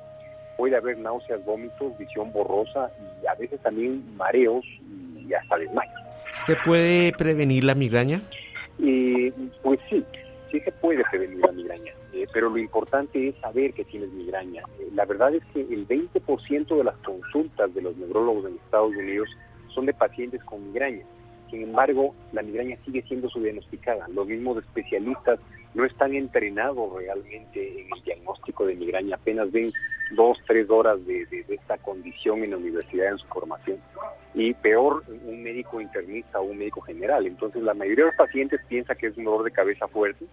Puede 0.56 0.78
haber 0.78 0.98
náuseas, 0.98 1.44
vómitos, 1.46 1.98
visión 1.98 2.32
borrosa 2.32 2.90
y 3.22 3.28
a 3.28 3.36
veces 3.36 3.62
también 3.62 4.16
mareos 4.16 4.66
y 5.16 5.34
hasta 5.34 5.58
desmayos. 5.58 6.07
¿Se 6.30 6.56
puede 6.56 7.12
prevenir 7.14 7.64
la 7.64 7.76
migraña? 7.76 8.22
Eh, 8.80 9.34
pues 9.64 9.80
sí, 9.90 10.04
sí 10.52 10.60
se 10.60 10.72
puede 10.72 11.04
prevenir 11.10 11.40
la 11.40 11.52
migraña, 11.52 11.94
eh, 12.14 12.28
pero 12.32 12.50
lo 12.50 12.58
importante 12.58 13.30
es 13.30 13.36
saber 13.38 13.74
que 13.74 13.84
tienes 13.86 14.12
migraña. 14.12 14.64
Eh, 14.80 14.90
la 14.94 15.06
verdad 15.06 15.34
es 15.34 15.44
que 15.54 15.62
el 15.62 15.88
20% 15.88 16.78
de 16.78 16.84
las 16.84 16.98
consultas 16.98 17.74
de 17.74 17.82
los 17.82 17.98
neurólogos 17.98 18.46
en 18.46 18.56
Estados 18.56 18.96
Unidos 18.96 19.30
son 19.74 19.86
de 19.86 19.94
pacientes 19.94 20.44
con 20.44 20.66
migraña. 20.68 21.04
Sin 21.50 21.64
embargo, 21.64 22.14
la 22.34 22.42
migraña 22.42 22.78
sigue 22.86 23.02
siendo 23.04 23.30
subdiagnosticada. 23.30 24.08
Los 24.10 24.28
mismos 24.28 24.58
especialistas 24.58 25.40
no 25.74 25.86
están 25.86 26.14
entrenados 26.16 26.94
realmente 26.94 27.82
en 27.82 27.88
el 27.94 28.04
diagnóstico 28.04 28.66
de 28.66 28.76
migraña, 28.76 29.16
apenas 29.16 29.52
ven 29.52 29.72
dos, 30.12 30.38
tres 30.48 30.70
horas 30.70 31.06
de, 31.06 31.28
esta 31.48 31.78
condición 31.78 32.44
en 32.44 32.52
la 32.52 32.58
universidad 32.58 33.12
en 33.12 33.18
su 33.18 33.28
formación. 33.28 33.78
Y 34.34 34.54
peor, 34.54 35.04
un 35.08 35.44
médico 35.44 35.82
internista 35.82 36.40
o 36.40 36.44
un 36.44 36.58
médico 36.58 36.82
general. 36.82 37.26
Entonces, 37.26 37.62
la 37.64 37.74
mayoría 37.74 38.06
de 38.06 38.12
los 38.12 38.18
pacientes 38.18 38.60
piensa 38.68 38.96
que 38.96 39.08
es 39.08 39.18
un 39.18 39.26
dolor 39.26 39.44
de 39.44 39.52
cabeza 39.52 39.88
fuerte, 39.88 40.26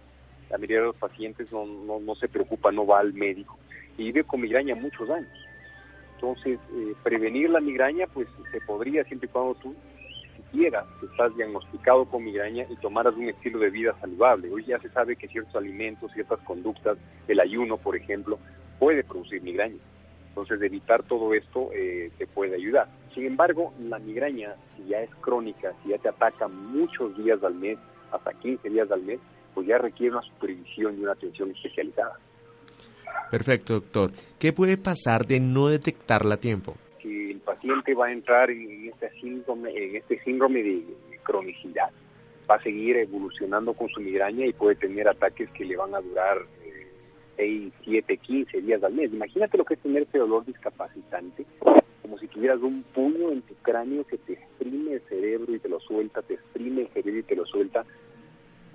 la 0.49 0.57
mayoría 0.57 0.79
de 0.79 0.87
los 0.87 0.95
pacientes 0.95 1.51
no, 1.51 2.15
se 2.19 2.27
preocupa, 2.27 2.71
no 2.71 2.85
va 2.85 2.99
al 2.99 3.13
médico 3.13 3.57
y 3.97 4.05
vive 4.05 4.23
con 4.23 4.41
migraña 4.41 4.75
muchos 4.75 5.09
años. 5.09 5.31
Entonces, 6.15 6.59
eh, 6.73 6.93
prevenir 7.03 7.49
la 7.49 7.59
migraña, 7.59 8.07
pues 8.07 8.27
se 8.51 8.61
podría 8.61 9.03
siempre 9.05 9.27
y 9.27 9.31
cuando 9.31 9.55
tú 9.55 9.75
que 10.99 11.05
estás 11.05 11.35
diagnosticado 11.35 12.05
con 12.05 12.23
migraña 12.23 12.65
y 12.69 12.75
tomaras 12.77 13.15
un 13.15 13.29
estilo 13.29 13.59
de 13.59 13.69
vida 13.69 13.95
saludable. 13.99 14.51
Hoy 14.51 14.63
ya 14.65 14.79
se 14.79 14.89
sabe 14.89 15.15
que 15.15 15.27
ciertos 15.27 15.55
alimentos, 15.55 16.11
ciertas 16.13 16.39
conductas, 16.39 16.97
el 17.27 17.39
ayuno, 17.39 17.77
por 17.77 17.95
ejemplo, 17.95 18.39
puede 18.79 19.03
producir 19.03 19.41
migraña. 19.41 19.79
Entonces, 20.29 20.61
evitar 20.61 21.03
todo 21.03 21.33
esto 21.33 21.69
eh, 21.73 22.11
te 22.17 22.27
puede 22.27 22.55
ayudar. 22.55 22.87
Sin 23.13 23.25
embargo, 23.25 23.73
la 23.79 23.99
migraña, 23.99 24.55
si 24.75 24.85
ya 24.89 25.01
es 25.01 25.09
crónica, 25.21 25.73
si 25.83 25.89
ya 25.89 25.97
te 25.97 26.09
ataca 26.09 26.47
muchos 26.47 27.17
días 27.17 27.41
al 27.43 27.55
mes, 27.55 27.77
hasta 28.11 28.33
15 28.33 28.69
días 28.69 28.89
al 28.91 29.01
mes, 29.01 29.19
pues 29.53 29.67
ya 29.67 29.77
requiere 29.77 30.15
una 30.15 30.25
supervisión 30.25 30.97
y 30.97 31.03
una 31.03 31.13
atención 31.13 31.51
especializada. 31.51 32.19
Perfecto, 33.31 33.73
doctor. 33.75 34.11
¿Qué 34.39 34.51
puede 34.53 34.77
pasar 34.77 35.25
de 35.25 35.39
no 35.39 35.67
detectarla 35.67 36.35
a 36.35 36.37
tiempo? 36.37 36.75
Si 37.05 37.29
el 37.29 37.39
paciente 37.41 37.93
va 37.93 38.07
a 38.07 38.11
entrar 38.11 38.49
en 38.49 38.89
este 38.89 39.11
síndrome, 39.21 39.69
en 39.77 39.95
este 39.95 40.19
síndrome 40.23 40.63
de 40.63 40.83
cronicidad, 41.21 41.91
va 42.49 42.55
a 42.55 42.63
seguir 42.63 42.97
evolucionando 42.97 43.75
con 43.75 43.89
su 43.89 44.01
migraña 44.01 44.43
y 44.47 44.53
puede 44.53 44.75
tener 44.75 45.07
ataques 45.07 45.47
que 45.51 45.65
le 45.65 45.77
van 45.77 45.93
a 45.93 46.01
durar 46.01 46.39
6, 47.35 47.71
7, 47.83 48.17
15 48.17 48.61
días 48.61 48.83
al 48.83 48.93
mes. 48.93 49.13
Imagínate 49.13 49.55
lo 49.55 49.65
que 49.65 49.75
es 49.75 49.81
tener 49.81 50.01
ese 50.01 50.17
dolor 50.17 50.45
discapacitante, 50.45 51.45
como 52.01 52.17
si 52.17 52.27
tuvieras 52.27 52.59
un 52.61 52.81
puño 52.81 53.31
en 53.31 53.43
tu 53.43 53.53
cráneo 53.61 54.03
que 54.07 54.17
te 54.17 54.33
exprime 54.33 54.93
el 54.93 55.01
cerebro 55.01 55.53
y 55.53 55.59
te 55.59 55.69
lo 55.69 55.79
suelta, 55.81 56.23
te 56.23 56.33
exprime 56.33 56.81
el 56.81 56.87
cerebro 56.87 57.19
y 57.19 57.23
te 57.23 57.35
lo 57.35 57.45
suelta 57.45 57.85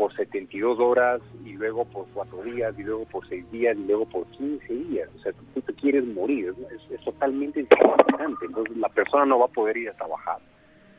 por 0.00 0.16
72 0.16 0.80
horas 0.80 1.20
y 1.44 1.52
luego 1.52 1.84
por 1.84 2.06
4 2.14 2.42
días 2.44 2.74
y 2.78 2.84
luego 2.84 3.04
por 3.04 3.28
6 3.28 3.52
días 3.52 3.76
y 3.76 3.86
luego 3.86 4.06
por 4.06 4.24
15 4.28 4.72
días. 4.72 5.10
O 5.14 5.18
sea, 5.18 5.32
tú, 5.52 5.60
te 5.60 5.74
quieres 5.74 6.06
morir, 6.06 6.54
es, 6.90 7.04
totalmente 7.04 7.60
discapacitante. 7.60 8.46
Entonces 8.46 8.78
la 8.78 8.88
persona 8.88 9.26
no 9.26 9.40
va 9.40 9.44
a 9.44 9.48
poder 9.48 9.76
ir 9.76 9.90
a 9.90 9.92
trabajar, 9.92 10.38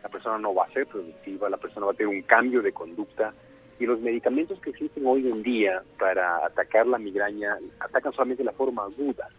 la 0.04 0.10
persona 0.10 0.38
no 0.38 0.54
va 0.54 0.66
a 0.66 0.74
ser 0.74 0.86
productiva, 0.86 1.50
la 1.50 1.58
persona 1.58 1.88
va 1.88 1.94
a 1.94 1.96
tener 1.96 2.14
un 2.14 2.22
cambio 2.22 2.62
de 2.62 2.72
conducta 2.74 3.34
y 3.80 3.88
los 3.88 4.00
medicamentos 4.02 4.62
que 4.62 4.70
existen 4.70 5.04
hoy 5.08 5.28
en 5.28 5.42
día 5.42 5.82
para 5.98 6.46
atacar 6.46 6.86
la 6.86 7.00
migraña 7.00 7.58
atacan 7.80 8.14
solamente 8.14 8.44
la 8.44 8.52
forma 8.52 8.84
aguda. 8.84 9.30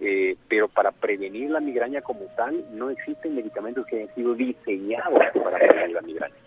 Eh, 0.00 0.36
pero 0.48 0.68
para 0.68 0.92
prevenir 0.92 1.50
la 1.50 1.60
migraña 1.60 2.02
como 2.02 2.26
tal, 2.36 2.62
no 2.76 2.90
existen 2.90 3.36
medicamentos 3.36 3.86
que 3.86 4.02
hayan 4.02 4.14
sido 4.14 4.34
diseñados 4.34 5.22
para 5.42 5.56
prevenir 5.56 5.94
la 5.94 6.02
migraña. 6.02 6.41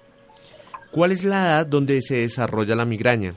¿Cuál 0.96 1.12
es 1.12 1.26
la 1.26 1.42
edad 1.42 1.68
donde 1.68 2.02
se 2.02 2.16
desarrolla 2.16 2.74
la 2.74 2.86
migraña? 2.86 3.34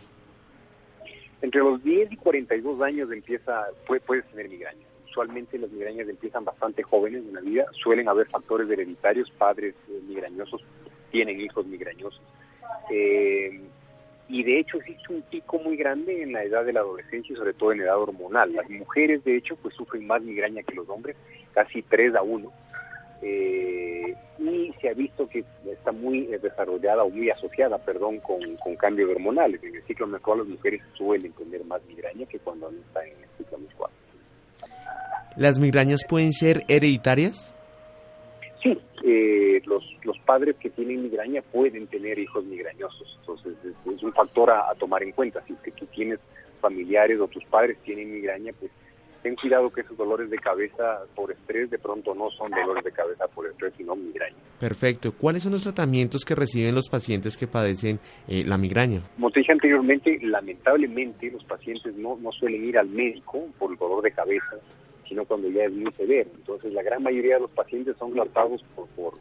Entre 1.43 1.61
los 1.61 1.83
10 1.83 2.13
y 2.13 2.17
42 2.17 2.81
años 2.83 3.11
empieza, 3.11 3.65
puedes 3.85 4.25
tener 4.27 4.49
migraña. 4.49 4.87
Usualmente 5.11 5.59
las 5.59 5.69
migrañas 5.73 6.09
empiezan 6.09 6.45
bastante 6.45 6.85
jóvenes 6.85 7.25
en 7.27 7.35
la 7.35 7.41
vida. 7.41 7.65
Suelen 7.83 8.09
haber 8.09 8.29
factores 8.29 8.71
hereditarios, 8.71 9.29
padres 9.33 9.75
eh, 9.89 10.01
migrañosos 10.07 10.63
tienen 11.11 11.41
hijos 11.41 11.67
migrañosos. 11.67 12.23
Eh, 12.93 13.61
y 14.29 14.45
de 14.45 14.61
hecho 14.61 14.77
existe 14.77 15.13
un 15.13 15.23
pico 15.23 15.59
muy 15.59 15.77
grande 15.77 16.23
en 16.23 16.35
la 16.35 16.45
edad 16.45 16.65
de 16.65 16.75
la 16.75 16.81
adolescencia 16.81 17.33
y 17.33 17.37
sobre 17.37 17.55
todo 17.55 17.73
en 17.73 17.81
edad 17.81 17.99
hormonal. 17.99 18.53
Las 18.53 18.71
mujeres 18.71 19.25
de 19.25 19.37
hecho 19.37 19.57
pues 19.57 19.75
sufren 19.75 20.07
más 20.07 20.23
migraña 20.23 20.63
que 20.63 20.77
los 20.77 20.89
hombres, 20.89 21.17
casi 21.55 21.83
3 21.83 22.15
a 22.15 22.23
1. 22.23 22.53
Eh, 23.23 24.15
y 24.39 24.73
se 24.81 24.89
ha 24.89 24.95
visto 24.95 25.29
que 25.29 25.45
está 25.71 25.93
muy 25.93 26.27
desarrollada 26.27 27.03
o 27.05 27.11
muy 27.11 27.31
asociada, 27.31 27.79
perdón, 27.79 28.19
con, 28.21 28.41
con 28.57 28.77
cambios 28.77 29.11
hormonales. 29.11 29.63
En 29.63 29.75
el 29.75 29.83
ciclo 29.85 30.07
menstrual 30.07 30.39
las 30.39 30.49
mujeres 30.49 30.81
suelen 30.97 31.33
tener 31.33 31.65
más 31.65 31.85
migraña 31.87 32.27
que 32.27 32.39
cuando 32.39 32.71
no 32.71 32.79
están 32.79 33.05
en 33.07 33.23
el 33.23 33.29
ciclo 33.37 33.59
menstrual. 33.59 33.91
¿Las 35.37 35.61
migrañas 35.61 36.01
pueden 36.09 36.33
ser 36.33 36.65
hereditarias? 36.69 37.55
Sí, 38.63 38.77
eh, 39.05 39.63
los, 39.67 39.85
los 40.03 40.19
padres 40.21 40.57
que 40.57 40.71
tienen 40.71 41.03
migraña 41.05 41.43
pueden 41.43 41.87
tener 41.87 42.19
hijos 42.19 42.45
migrañosos, 42.45 43.17
entonces 43.21 43.55
es, 43.65 44.03
un 44.03 44.13
factor 44.13 44.51
a, 44.51 44.75
tomar 44.79 45.03
en 45.03 45.13
cuenta. 45.13 45.41
Si 45.47 45.53
es 45.53 45.61
que 45.61 45.71
tú 45.71 45.87
tienes 45.87 46.19
familiares 46.61 47.21
o 47.21 47.29
tus 47.29 47.45
padres 47.45 47.79
tienen 47.85 48.13
migraña, 48.13 48.53
pues 48.59 48.73
ten 49.23 49.35
cuidado 49.37 49.71
que 49.71 49.81
esos 49.83 49.97
dolores 49.97 50.31
de 50.31 50.39
cabeza 50.39 51.05
por 51.15 51.31
estrés 51.31 51.71
de 51.71 51.79
pronto 51.79 52.15
no 52.15 52.31
son 52.31 52.51
dolores 52.51 52.85
de 52.85 52.93
cabeza 52.93 53.27
por 53.29 53.47
estrés, 53.47 53.73
sino 53.77 53.97
migraña. 53.97 54.37
Perfecto. 54.61 55.13
¿Cuáles 55.13 55.43
son 55.43 55.53
los 55.53 55.63
tratamientos 55.63 56.25
que 56.25 56.35
reciben 56.35 56.75
los 56.75 56.89
pacientes 56.89 57.37
que 57.37 57.47
padecen 57.47 58.01
eh, 58.27 58.45
la 58.45 58.59
migraña? 58.59 59.03
Como 59.17 59.31
te 59.31 59.41
dije 59.41 59.53
anteriormente, 59.53 60.19
lamentablemente 60.23 61.31
los 61.31 61.45
pacientes 61.45 61.95
no, 61.97 62.17
no 62.17 62.33
suelen 62.33 62.65
ir 62.65 62.79
al 62.79 62.89
médico 62.89 63.47
por 63.59 63.73
el 63.73 63.79
dolor 63.79 64.03
de 64.03 64.13
cabeza 64.13 64.57
sino 65.09 65.25
cuando 65.25 65.49
ya 65.49 65.65
es 65.65 65.73
muy 65.73 65.91
severo. 65.93 66.31
Entonces, 66.35 66.73
la 66.73 66.83
gran 66.83 67.03
mayoría 67.03 67.37
de 67.37 67.41
los 67.41 67.51
pacientes 67.51 67.97
son 67.97 68.13
tratados 68.13 68.63
por, 68.75 68.87
por, 68.89 69.15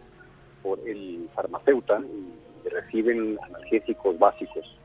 por 0.62 0.80
el 0.88 1.30
farmacéutico 1.34 2.04
y 2.66 2.70
reciben 2.70 3.38
analgésicos 3.41 4.20
básicos. 4.20 4.78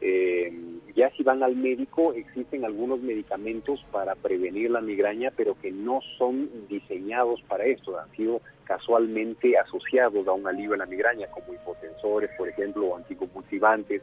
Eh, 0.00 0.52
ya 0.94 1.10
si 1.10 1.22
van 1.22 1.42
al 1.42 1.54
médico, 1.54 2.12
existen 2.12 2.64
algunos 2.64 3.00
medicamentos 3.00 3.84
para 3.92 4.14
prevenir 4.16 4.70
la 4.70 4.80
migraña, 4.80 5.32
pero 5.36 5.56
que 5.60 5.70
no 5.70 6.00
son 6.16 6.50
diseñados 6.68 7.40
para 7.42 7.64
esto, 7.64 7.98
han 7.98 8.10
sido 8.16 8.40
casualmente 8.64 9.56
asociados 9.56 10.26
a 10.26 10.32
un 10.32 10.46
alivio 10.46 10.72
de 10.72 10.78
la 10.78 10.86
migraña, 10.86 11.26
como 11.28 11.54
hipotensores, 11.54 12.30
por 12.36 12.48
ejemplo, 12.48 12.86
o 12.86 12.96
anticonvulsivantes, 12.96 14.02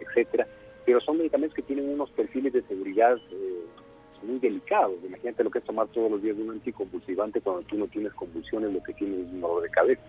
etcétera. 0.00 0.46
Pero 0.84 1.00
son 1.00 1.18
medicamentos 1.18 1.56
que 1.56 1.62
tienen 1.62 1.88
unos 1.88 2.10
perfiles 2.10 2.52
de 2.52 2.62
seguridad 2.62 3.16
eh, 3.32 3.66
muy 4.22 4.38
delicados. 4.38 4.96
Imagínate 5.04 5.44
lo 5.44 5.50
que 5.50 5.58
es 5.58 5.64
tomar 5.64 5.88
todos 5.88 6.10
los 6.10 6.22
días 6.22 6.36
un 6.38 6.50
anticonvulsivante 6.50 7.40
cuando 7.40 7.62
tú 7.62 7.76
no 7.76 7.86
tienes 7.88 8.12
convulsiones, 8.14 8.72
lo 8.72 8.82
que 8.82 8.94
tienes 8.94 9.26
es 9.26 9.32
un 9.32 9.40
dolor 9.40 9.62
de 9.62 9.70
cabeza. 9.70 10.02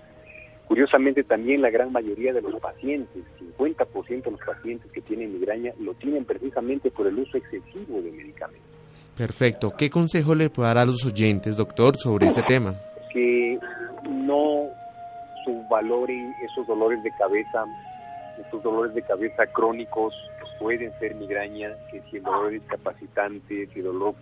Curiosamente 0.68 1.24
también 1.24 1.62
la 1.62 1.70
gran 1.70 1.92
mayoría 1.92 2.34
de 2.34 2.42
los 2.42 2.60
pacientes, 2.60 3.24
50% 3.58 4.24
de 4.24 4.32
los 4.32 4.42
pacientes 4.42 4.92
que 4.92 5.02
tienen 5.02 5.34
migraña, 5.34 5.72
lo 5.80 5.94
tienen 5.94 6.26
precisamente 6.26 6.92
por 6.92 7.08
el 7.08 7.18
uso 7.20 7.38
excesivo 7.38 8.02
de 8.02 8.12
medicamentos. 8.12 8.68
Perfecto. 9.16 9.74
¿Qué 9.78 9.90
consejo 9.90 10.36
le 10.36 10.50
puede 10.50 10.68
dar 10.68 10.80
a 10.80 10.86
los 10.86 11.06
oyentes, 11.06 11.56
doctor, 11.56 11.98
sobre 11.98 12.28
este 12.28 12.44
tema? 12.44 12.76
Que 13.12 13.58
no 14.10 14.68
subvaloren 15.46 16.34
esos 16.44 16.68
dolores 16.68 17.02
de 17.02 17.12
cabeza, 17.18 17.66
estos 18.40 18.62
dolores 18.62 18.94
de 18.94 19.02
cabeza 19.02 19.48
crónicos 19.48 20.14
pueden 20.60 20.92
ser 21.00 21.16
migraña, 21.16 21.70
que 21.92 22.02
si 22.10 22.18
el 22.18 22.24
dolor 22.24 22.54
es 22.54 22.62
discapacitante, 22.62 23.68
si 23.68 23.80
el 23.80 23.86
dolor 23.86 24.16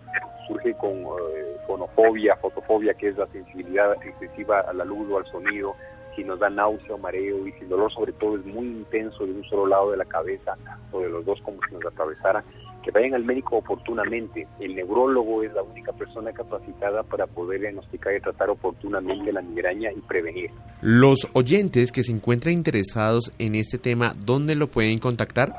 surge 0.46 0.74
con 0.74 0.92
eh, 0.92 1.56
fonofobia, 1.66 2.36
fotofobia, 2.36 2.94
que 2.94 3.08
es 3.08 3.16
la 3.16 3.26
sensibilidad 3.28 3.94
excesiva 4.04 4.60
a 4.60 4.72
la 4.72 4.84
luz 4.84 5.10
o 5.10 5.18
al 5.18 5.26
sonido, 5.26 5.74
si 6.16 6.24
nos 6.24 6.40
da 6.40 6.50
náusea 6.50 6.94
o 6.94 6.98
mareo 6.98 7.46
y 7.46 7.52
si 7.52 7.60
el 7.60 7.68
dolor 7.68 7.92
sobre 7.92 8.12
todo 8.14 8.36
es 8.36 8.44
muy 8.44 8.66
intenso 8.66 9.24
de 9.24 9.30
un 9.32 9.44
solo 9.44 9.66
lado 9.66 9.92
de 9.92 9.98
la 9.98 10.06
cabeza 10.06 10.56
o 10.90 11.00
de 11.00 11.10
los 11.10 11.24
dos 11.24 11.40
como 11.42 11.58
si 11.68 11.74
nos 11.74 11.86
atravesara, 11.86 12.42
que 12.82 12.90
vayan 12.92 13.14
al 13.14 13.24
médico 13.24 13.56
oportunamente. 13.56 14.46
El 14.60 14.76
neurólogo 14.76 15.42
es 15.42 15.52
la 15.52 15.62
única 15.62 15.92
persona 15.92 16.32
capacitada 16.32 17.02
para 17.02 17.26
poder 17.26 17.60
diagnosticar 17.60 18.14
y 18.14 18.20
tratar 18.20 18.48
oportunamente 18.48 19.32
la 19.32 19.42
migraña 19.42 19.90
y 19.92 20.00
prevenir. 20.02 20.52
Los 20.80 21.28
oyentes 21.32 21.90
que 21.90 22.04
se 22.04 22.12
encuentran 22.12 22.54
interesados 22.54 23.32
en 23.38 23.56
este 23.56 23.78
tema, 23.78 24.12
¿dónde 24.16 24.54
lo 24.54 24.68
pueden 24.68 25.00
contactar? 25.00 25.52